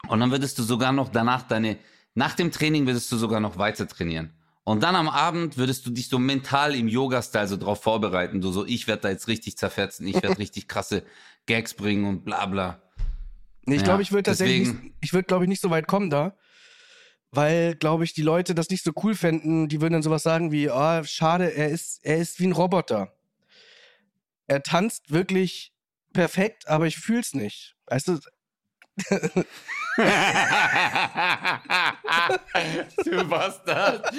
[0.07, 1.77] Und dann würdest du sogar noch danach deine,
[2.15, 4.36] nach dem Training würdest du sogar noch weiter trainieren.
[4.67, 8.41] Und dann am Abend würdest du dich so mental im Yoga-Style so drauf vorbereiten.
[8.41, 11.03] Du so, ich werde da jetzt richtig zerfetzen, ich werde richtig krasse
[11.45, 12.81] Gags bringen und bla bla.
[13.65, 15.87] Nee, ich Ja, glaube, ich würde tatsächlich, nicht, ich würde, glaube ich, nicht so weit
[15.87, 16.35] kommen da.
[17.31, 19.69] Weil, glaube ich, die Leute das nicht so cool fänden.
[19.69, 23.13] Die würden dann sowas sagen wie, ah, schade, er ist, er ist wie ein Roboter.
[24.47, 25.71] Er tanzt wirklich
[26.11, 27.77] perfekt, aber ich fühl's nicht.
[27.85, 28.19] Weißt du,
[33.05, 34.13] du Bastard.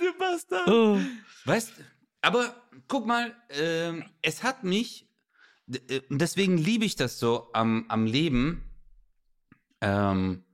[0.00, 0.68] du Bastard.
[0.68, 0.98] oh.
[1.44, 1.72] Weißt,
[2.22, 2.54] aber
[2.88, 5.08] guck mal, ähm, es hat mich,
[5.68, 8.64] äh, deswegen liebe ich das so am, am Leben,
[9.80, 10.44] ähm,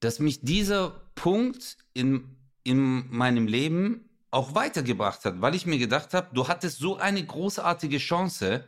[0.00, 6.12] dass mich dieser Punkt in, in meinem Leben auch weitergebracht hat, weil ich mir gedacht
[6.12, 8.64] habe, du hattest so eine großartige Chance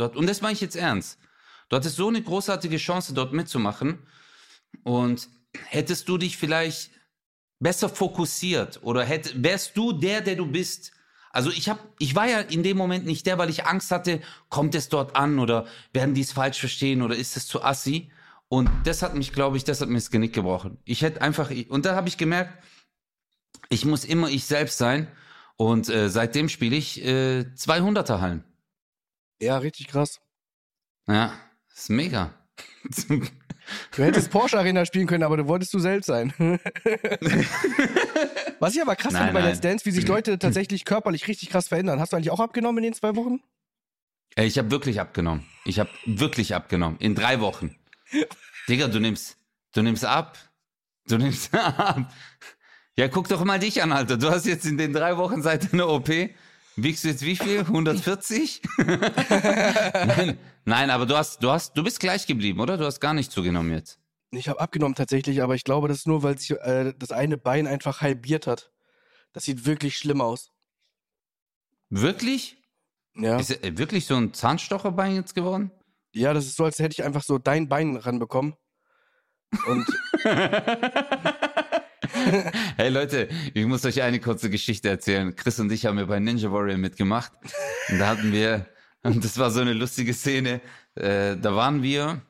[0.00, 1.18] dort, und das meine ich jetzt ernst,
[1.68, 3.98] du hattest so eine großartige Chance dort mitzumachen
[4.84, 5.28] und
[5.66, 6.90] hättest du dich vielleicht
[7.60, 10.92] besser fokussiert oder hätt, wärst du der, der du bist.
[11.30, 14.20] Also ich habe, ich war ja in dem Moment nicht der, weil ich Angst hatte,
[14.48, 18.10] kommt es dort an oder werden die es falsch verstehen oder ist es zu assi?
[18.48, 20.78] Und das hat mich, glaube ich, das hat mir das Genick gebrochen.
[20.84, 22.62] Ich hätte einfach, und da habe ich gemerkt,
[23.68, 25.08] ich muss immer ich selbst sein.
[25.56, 28.44] Und äh, seitdem spiele ich äh, 200er Hallen.
[29.40, 30.20] Ja, richtig krass.
[31.06, 31.32] Ja,
[31.74, 32.34] ist mega.
[33.94, 36.32] Du hättest Porsche Arena spielen können, aber du wolltest du selbst sein.
[38.58, 39.46] Was ich aber krass Nein, finde bei.
[39.46, 42.00] Let's Dance, wie sich Leute tatsächlich körperlich richtig krass verändern.
[42.00, 43.40] Hast du eigentlich auch abgenommen in den zwei Wochen?
[44.36, 45.44] Ich habe wirklich abgenommen.
[45.64, 46.98] Ich habe wirklich abgenommen.
[46.98, 47.76] In drei Wochen.
[48.68, 49.36] Digga, du nimmst,
[49.72, 50.38] du nimmst ab.
[51.06, 52.10] Du nimmst ab.
[52.96, 54.16] Ja, guck doch mal dich an, Alter.
[54.16, 56.08] Du hast jetzt in den drei Wochen seit deiner OP,
[56.82, 57.58] wiegst du jetzt wie viel?
[57.66, 58.62] 140?
[58.78, 62.76] nein, nein, aber du hast, du hast, du bist gleich geblieben, oder?
[62.76, 63.98] Du hast gar nicht zugenommen jetzt.
[64.30, 67.38] Ich habe abgenommen tatsächlich, aber ich glaube, das ist nur, weil sich äh, das eine
[67.38, 68.70] Bein einfach halbiert hat.
[69.32, 70.50] Das sieht wirklich schlimm aus.
[71.90, 72.62] Wirklich?
[73.14, 73.38] Ja.
[73.38, 75.70] Ist äh, wirklich so ein Zahnstocherbein jetzt geworden?
[76.12, 78.54] Ja, das ist so, als hätte ich einfach so dein Bein ranbekommen.
[79.66, 79.86] Und
[82.76, 85.34] Hey Leute, ich muss euch eine kurze Geschichte erzählen.
[85.34, 87.32] Chris und ich haben ja bei Ninja Warrior mitgemacht.
[87.88, 88.66] Und da hatten wir,
[89.02, 90.60] und das war so eine lustige Szene,
[90.94, 92.20] äh, da waren wir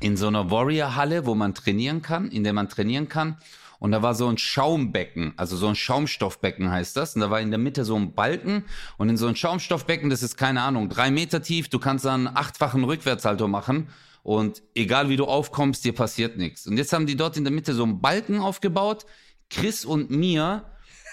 [0.00, 3.36] in so einer Warrior-Halle, wo man trainieren kann, in der man trainieren kann.
[3.80, 7.14] Und da war so ein Schaumbecken, also so ein Schaumstoffbecken heißt das.
[7.14, 8.64] Und da war in der Mitte so ein Balken.
[8.96, 12.26] Und in so ein Schaumstoffbecken, das ist keine Ahnung, drei Meter tief, du kannst dann
[12.26, 13.88] einen achtfachen Rückwärtssalto machen.
[14.28, 16.66] Und egal wie du aufkommst, dir passiert nichts.
[16.66, 19.06] Und jetzt haben die dort in der Mitte so einen Balken aufgebaut.
[19.48, 20.66] Chris und mir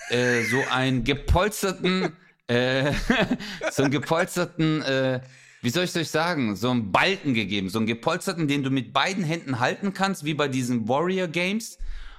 [0.09, 2.11] äh, so einen gepolsterten,
[2.47, 2.91] äh,
[3.72, 5.22] so einen gepolsterten, äh,
[5.61, 8.91] wie soll ich euch sagen, so einen Balken gegeben, so einen gepolsterten, den du mit
[8.91, 11.78] beiden Händen halten kannst, wie bei diesen Warrior Games.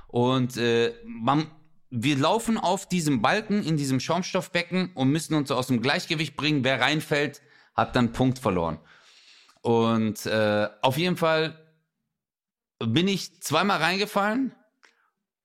[0.08, 1.46] Und äh, man,
[1.90, 6.64] wir laufen auf diesem Balken in diesem Schaumstoffbecken und müssen uns aus dem Gleichgewicht bringen.
[6.64, 7.42] Wer reinfällt,
[7.74, 8.78] hat dann Punkt verloren.
[9.66, 11.58] Und äh, auf jeden Fall
[12.78, 14.54] bin ich zweimal reingefallen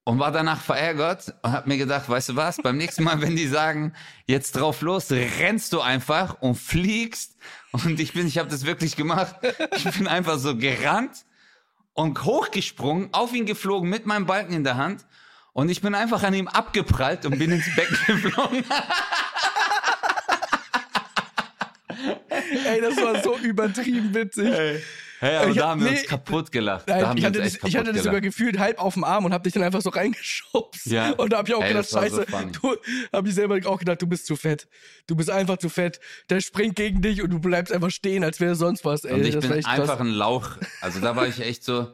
[0.04, 3.36] und war danach verärgert und habe mir gedacht, weißt du was, beim nächsten Mal, wenn
[3.36, 3.94] die sagen,
[4.28, 7.36] jetzt drauf los, rennst du einfach und fliegst.
[7.72, 9.38] Und ich bin, ich habe das wirklich gemacht.
[9.76, 11.26] Ich bin einfach so gerannt
[11.94, 15.04] und hochgesprungen, auf ihn geflogen mit meinem Balken in der Hand.
[15.54, 18.64] Und ich bin einfach an ihm abgeprallt und bin ins Becken geflogen.
[22.66, 24.52] Ey, das war so übertrieben witzig.
[25.20, 26.90] Hey, aber Ich da hab- haben wir nee, uns kaputt gelacht.
[26.90, 28.36] da Nein, haben ich wir hatte, uns das, ich hatte das sogar gelacht.
[28.38, 30.88] gefühlt halb auf dem Arm und hab dich dann einfach so reingeschubst.
[30.88, 31.12] Ja.
[31.12, 32.52] Und da hab ich auch Ey, gedacht, so scheiße, funny.
[32.54, 32.76] du,
[33.14, 34.68] hab ich selber auch gedacht, du bist zu fett.
[35.06, 36.00] Du bist einfach zu fett.
[36.32, 39.04] Der springt gegen dich und du bleibst einfach stehen, als wäre sonst was.
[39.06, 39.80] Ey, Und ich das bin echt krass.
[39.80, 40.58] einfach ein Lauch.
[40.82, 41.88] Also da war ich echt so,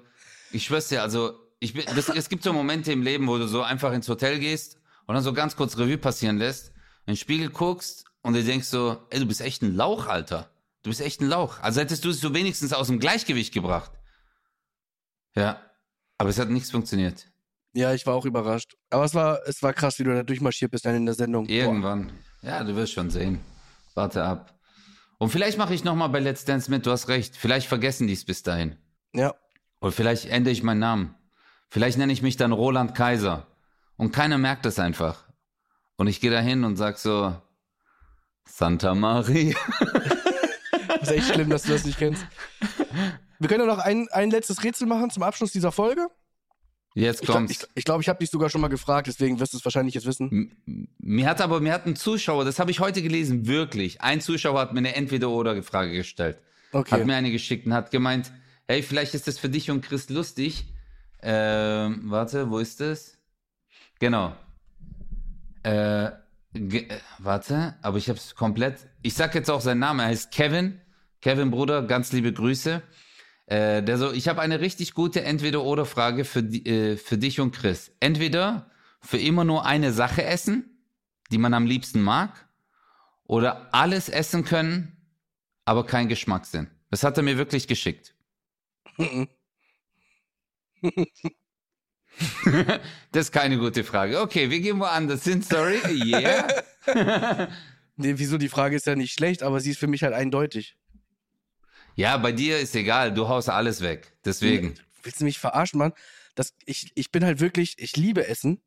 [0.54, 3.48] ich schwör's dir, also ich bin, das, es gibt so Momente im Leben, wo du
[3.48, 6.68] so einfach ins Hotel gehst und dann so ganz kurz Revue passieren lässt,
[7.06, 10.50] in den Spiegel guckst und dir denkst so, ey, du bist echt ein Lauch, Alter.
[10.84, 11.62] Du bist echt ein Lauch.
[11.62, 13.90] Also hättest du es so wenigstens aus dem Gleichgewicht gebracht.
[15.34, 15.62] Ja.
[16.18, 17.32] Aber es hat nichts funktioniert.
[17.72, 18.76] Ja, ich war auch überrascht.
[18.90, 21.48] Aber es war, es war krass, wie du da durchmarschiert bist dann in der Sendung.
[21.48, 21.54] Boah.
[21.54, 22.12] Irgendwann.
[22.42, 23.40] Ja, du wirst schon sehen.
[23.96, 24.60] Warte ab.
[25.20, 27.38] Und vielleicht mache ich nochmal bei Let's Dance mit, du hast recht.
[27.38, 28.76] Vielleicht vergessen die es bis dahin.
[29.14, 29.36] Ja.
[29.80, 31.16] Oder vielleicht ändere ich meinen Namen.
[31.70, 33.48] Vielleicht nenne ich mich dann Roland Kaiser.
[33.96, 35.30] Und keiner merkt das einfach.
[35.96, 37.42] Und ich gehe da hin und sag so,
[38.48, 39.56] Santa Maria.
[40.88, 42.26] Das ist echt schlimm, dass du das nicht kennst.
[43.40, 46.08] Wir können ja noch ein, ein letztes Rätsel machen zum Abschluss dieser Folge.
[46.96, 47.52] Jetzt Ich glaube, kommt's.
[47.64, 49.94] ich, ich, glaub, ich habe dich sogar schon mal gefragt, deswegen wirst du es wahrscheinlich
[49.94, 50.52] jetzt wissen.
[50.66, 54.02] M- Mir hat aber, mir hat ein Zuschauer, das habe ich heute gelesen, wirklich.
[54.02, 56.40] Ein Zuschauer hat mir eine Entweder-Oder-Frage gestellt.
[56.72, 56.92] Okay.
[56.96, 58.32] Hat mir eine geschickt und hat gemeint,
[58.68, 60.66] hey, vielleicht ist das für dich und Chris lustig.
[61.22, 63.20] Ähm, warte, wo ist es?
[64.00, 64.36] Genau.
[65.64, 66.10] Äh,
[66.54, 68.88] ge- äh, warte, aber ich hab's komplett.
[69.02, 70.00] Ich sag jetzt auch seinen Namen.
[70.02, 70.82] Er heißt Kevin.
[71.22, 72.82] Kevin Bruder, ganz liebe Grüße.
[73.48, 77.92] Äh, der so, ich habe eine richtig gute Entweder-oder-Frage für, äh, für dich und Chris.
[78.00, 78.70] Entweder
[79.02, 80.84] für immer nur eine Sache essen,
[81.32, 82.48] die man am liebsten mag,
[83.24, 84.98] oder alles essen können,
[85.66, 86.70] aber kein Geschmackssinn.
[86.90, 88.16] Das hat er mir wirklich geschickt.
[93.12, 94.22] das ist keine gute Frage.
[94.22, 95.80] Okay, wir gehen woanders hin, sorry.
[95.88, 96.48] Yeah.
[98.00, 98.38] Nee, wieso?
[98.38, 100.78] Die Frage ist ja nicht schlecht, aber sie ist für mich halt eindeutig.
[101.96, 104.14] Ja, bei dir ist egal, du haust alles weg.
[104.24, 104.76] Deswegen.
[105.02, 105.94] Willst du mich verarschen, Mann?
[106.36, 108.62] Das, ich, ich bin halt wirklich, ich liebe Essen.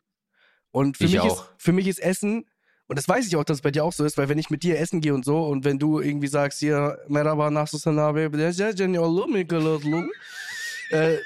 [0.72, 1.44] Und für Ich mich, auch.
[1.44, 2.44] Ist, für mich ist Essen,
[2.88, 4.50] und das weiß ich auch, dass es bei dir auch so ist, weil wenn ich
[4.50, 8.22] mit dir essen gehe und so, und wenn du irgendwie sagst, hier, Merhaba, Nachsusanabe,
[10.90, 11.16] äh,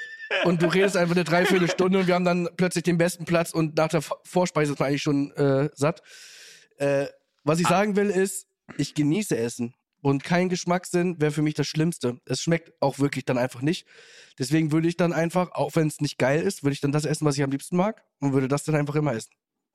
[0.43, 3.75] und du redest einfach eine Dreiviertelstunde und wir haben dann plötzlich den besten Platz und
[3.77, 6.01] nach der Vorspeise ist man eigentlich schon äh, satt.
[6.77, 7.07] Äh,
[7.43, 8.47] was ich sagen will ist,
[8.77, 9.75] ich genieße Essen.
[10.01, 12.19] Und kein Geschmackssinn wäre für mich das Schlimmste.
[12.25, 13.87] Es schmeckt auch wirklich dann einfach nicht.
[14.37, 17.05] Deswegen würde ich dann einfach, auch wenn es nicht geil ist, würde ich dann das
[17.05, 19.31] essen, was ich am liebsten mag und würde das dann einfach immer essen.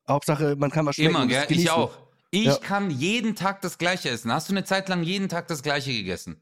[0.08, 1.10] Hauptsache, man kann was schmecken.
[1.16, 1.46] Immer, gell?
[1.48, 1.96] Ich auch.
[2.30, 2.56] Ich Ja.
[2.58, 4.32] kann jeden Tag das Gleiche essen.
[4.32, 6.40] Hast du eine Zeit lang jeden Tag das Gleiche gegessen?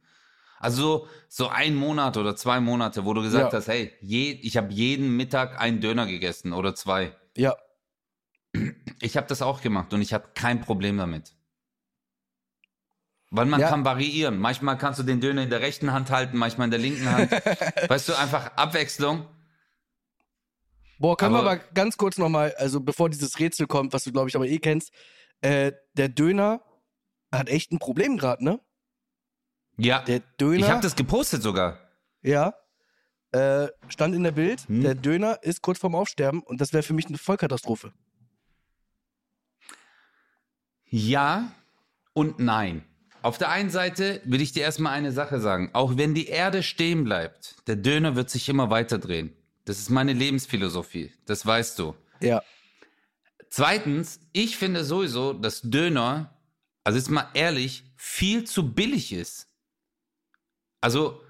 [0.61, 3.59] Also so, so ein Monat oder zwei Monate, wo du gesagt Ja.
[3.59, 7.15] hast, hey, je, ich habe jeden Mittag einen Döner gegessen oder zwei.
[7.37, 7.57] Ja,
[9.01, 11.35] Ich habe das auch gemacht und ich habe kein Problem damit.
[13.31, 13.69] Weil man Ja.
[13.69, 14.39] kann variieren.
[14.39, 17.31] Manchmal kannst du den Döner in der rechten Hand halten, manchmal in der linken Hand.
[17.91, 19.29] weißt du, einfach Abwechslung.
[20.99, 24.13] Boah, können wir Aber- aber ganz kurz nochmal, also bevor dieses Rätsel kommt, was du
[24.13, 24.93] glaube ich aber eh kennst,
[25.43, 26.63] äh, der Döner
[27.31, 28.59] hat echt ein Problem gerade, ne?
[29.79, 31.79] Ja, Der Döner, ich habe das gepostet sogar.
[32.22, 32.53] ja,
[33.33, 34.83] äh, stand in der Bild, Hm.
[34.83, 37.93] der Döner ist kurz vorm Aufsterben und das wäre für mich eine Vollkatastrophe.
[40.85, 41.53] Ja
[42.14, 42.85] und nein.
[43.22, 45.70] Auf der einen Seite will ich dir erstmal eine Sache sagen.
[45.74, 49.37] Auch wenn die Erde stehen bleibt, der Döner wird sich immer weiter drehen.
[49.64, 51.12] Das ist meine Lebensphilosophie.
[51.26, 51.95] Das weißt du.
[52.20, 52.43] Ja,
[53.51, 56.37] Zweitens, ich finde sowieso, dass Döner,
[56.85, 59.47] also jetzt mal ehrlich, viel zu billig ist.
[60.81, 61.20] Also,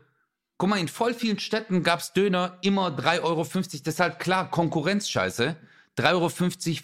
[0.59, 3.44] guck mal, in voll vielen Städten gab's Döner immer 3,50 Euro.
[3.44, 5.57] Das ist halt klar, Konkurrenzscheiße.
[5.96, 6.28] 3,50 Euro,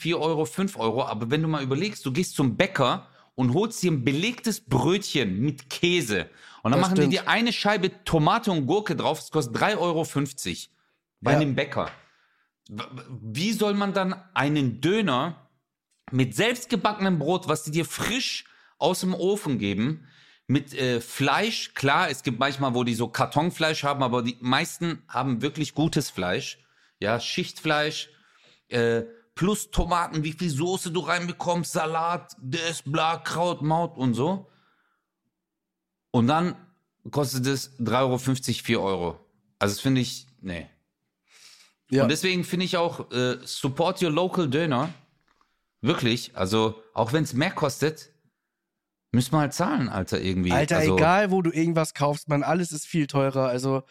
[0.00, 1.04] 4 Euro, 5 Euro.
[1.04, 5.40] Aber wenn du mal überlegst, du gehst zum Bäcker und holst dir ein belegtes Brötchen
[5.40, 6.28] mit Käse.
[6.62, 7.12] Und dann Das machen die stimmt.
[7.26, 9.20] dir eine Scheibe Tomate und Gurke drauf.
[9.20, 10.06] Das kostet 3,50 Euro
[11.20, 11.38] bei Ja.
[11.38, 11.90] einem Bäcker.
[12.68, 15.48] Wie soll man dann einen Döner
[16.10, 18.46] mit selbstgebackenem Brot, was die dir frisch
[18.78, 20.06] aus dem Ofen geben,
[20.46, 25.02] mit äh, Fleisch, klar, es gibt manchmal, wo die so Kartonfleisch haben, aber die meisten
[25.08, 26.58] haben wirklich gutes Fleisch.
[27.00, 28.10] Ja, Schichtfleisch,
[28.68, 29.02] äh,
[29.34, 34.50] plus Tomaten, wie viel Soße du reinbekommst, Salat, das, bla, Kraut, Maut und so.
[36.10, 36.56] Und dann
[37.10, 39.20] kostet es 3,50 Euro, 4 Euro.
[39.58, 40.68] Also das finde ich, nee.
[41.90, 42.04] ja.
[42.04, 44.92] Und deswegen finde ich auch, äh, support your local Döner.
[45.80, 46.34] Wirklich.
[46.34, 48.13] Also, auch wenn es mehr kostet,
[49.14, 50.52] müssen wir halt zahlen, Alter, irgendwie.
[50.52, 53.48] Alter, also, egal wo du irgendwas kaufst, man, alles ist viel teurer.
[53.48, 53.84] Also,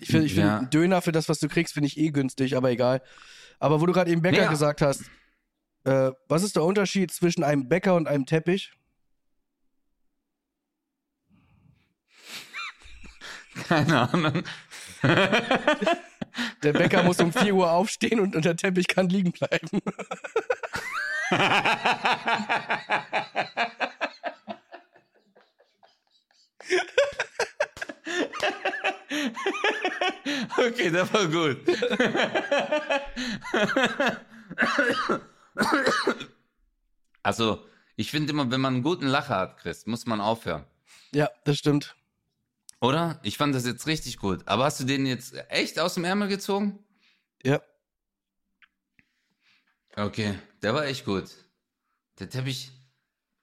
[0.00, 0.60] ich finde, ich find, Ja.
[0.64, 3.00] Döner für das, was du kriegst, finde ich eh günstig, aber egal.
[3.58, 4.50] Aber wo du gerade eben Bäcker Ja.
[4.50, 5.10] gesagt hast,
[5.84, 8.72] äh, was ist der Unterschied zwischen einem Bäcker und einem Teppich?
[13.68, 14.42] Keine Ahnung.
[16.64, 19.68] Der Bäcker muss um 4 Uhr aufstehen und, und der Teppich kann liegen bleiben.
[30.94, 31.58] Das war gut.
[37.24, 37.66] also,
[37.96, 40.64] ich finde immer, wenn man einen guten Lacher hat, Chris, muss man aufhören.
[41.12, 41.96] Ja, das stimmt.
[42.80, 43.18] Oder?
[43.24, 44.46] Ich fand das jetzt richtig gut.
[44.46, 46.78] Aber hast du den jetzt echt aus dem Ärmel gezogen?
[47.42, 47.60] Ja.
[49.96, 51.28] Okay, der war echt gut.
[52.20, 52.70] Der Teppich,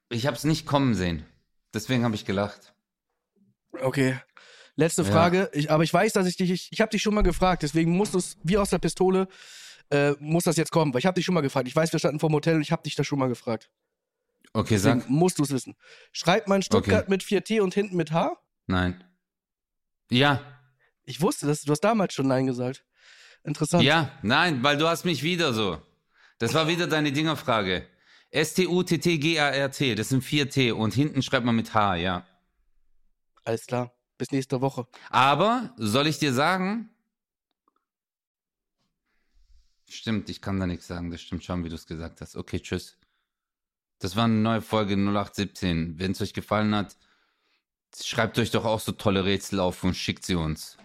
[0.07, 1.25] ich hab's nicht kommen sehen.
[1.73, 2.73] Deswegen habe ich gelacht.
[3.73, 4.19] Okay.
[4.81, 5.11] Letzte Ja.
[5.11, 5.49] Frage.
[5.53, 7.91] Ich, aber ich weiß, dass ich dich, ich, ich habe dich schon mal gefragt, deswegen
[7.91, 9.27] muss es wie aus der Pistole,
[9.91, 10.93] äh, muss das jetzt kommen.
[10.93, 11.67] Weil ich habe dich schon mal gefragt.
[11.67, 13.69] Ich weiß, wir standen vor dem Hotel und ich habe dich da schon mal gefragt.
[14.53, 15.09] Okay, Deswegen sag.
[15.09, 15.75] musst du es wissen.
[16.11, 17.09] Schreibt man Stuttgart Okay.
[17.11, 18.35] mit 4T und hinten mit H?
[18.67, 19.03] Nein.
[20.09, 20.41] Ja,
[21.03, 22.83] Ich wusste das, du hast damals schon Nein gesagt.
[23.43, 23.83] Interessant.
[23.83, 25.81] ja, nein, weil du hast mich wieder so.
[26.39, 27.87] Das war wieder deine Dingerfrage.
[28.31, 32.25] S-T-U-T-T-G-A-R-T, das sind 4T und hinten schreibt man mit H, ja.
[33.43, 33.91] Alles klar.
[34.21, 34.85] Bis nächste Woche.
[35.09, 36.91] Aber soll ich dir sagen,
[39.89, 41.09] Stimmt, ich kann da nichts sagen.
[41.09, 42.35] Das stimmt schon, wie du es gesagt hast.
[42.35, 42.99] Okay, tschüss.
[43.97, 45.97] Das war eine neue Folge 0817.
[45.97, 46.95] Wenn es euch gefallen hat,
[47.99, 50.77] schreibt euch doch auch so tolle Rätsel auf und schickt sie uns.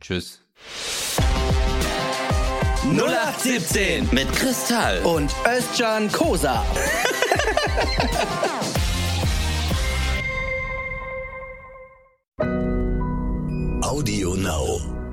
[0.00, 0.42] Tschüss.
[2.82, 5.00] 0817 mit Kristall.
[5.04, 6.66] Und Özcan Kosa.
[13.94, 15.03] Audio Now.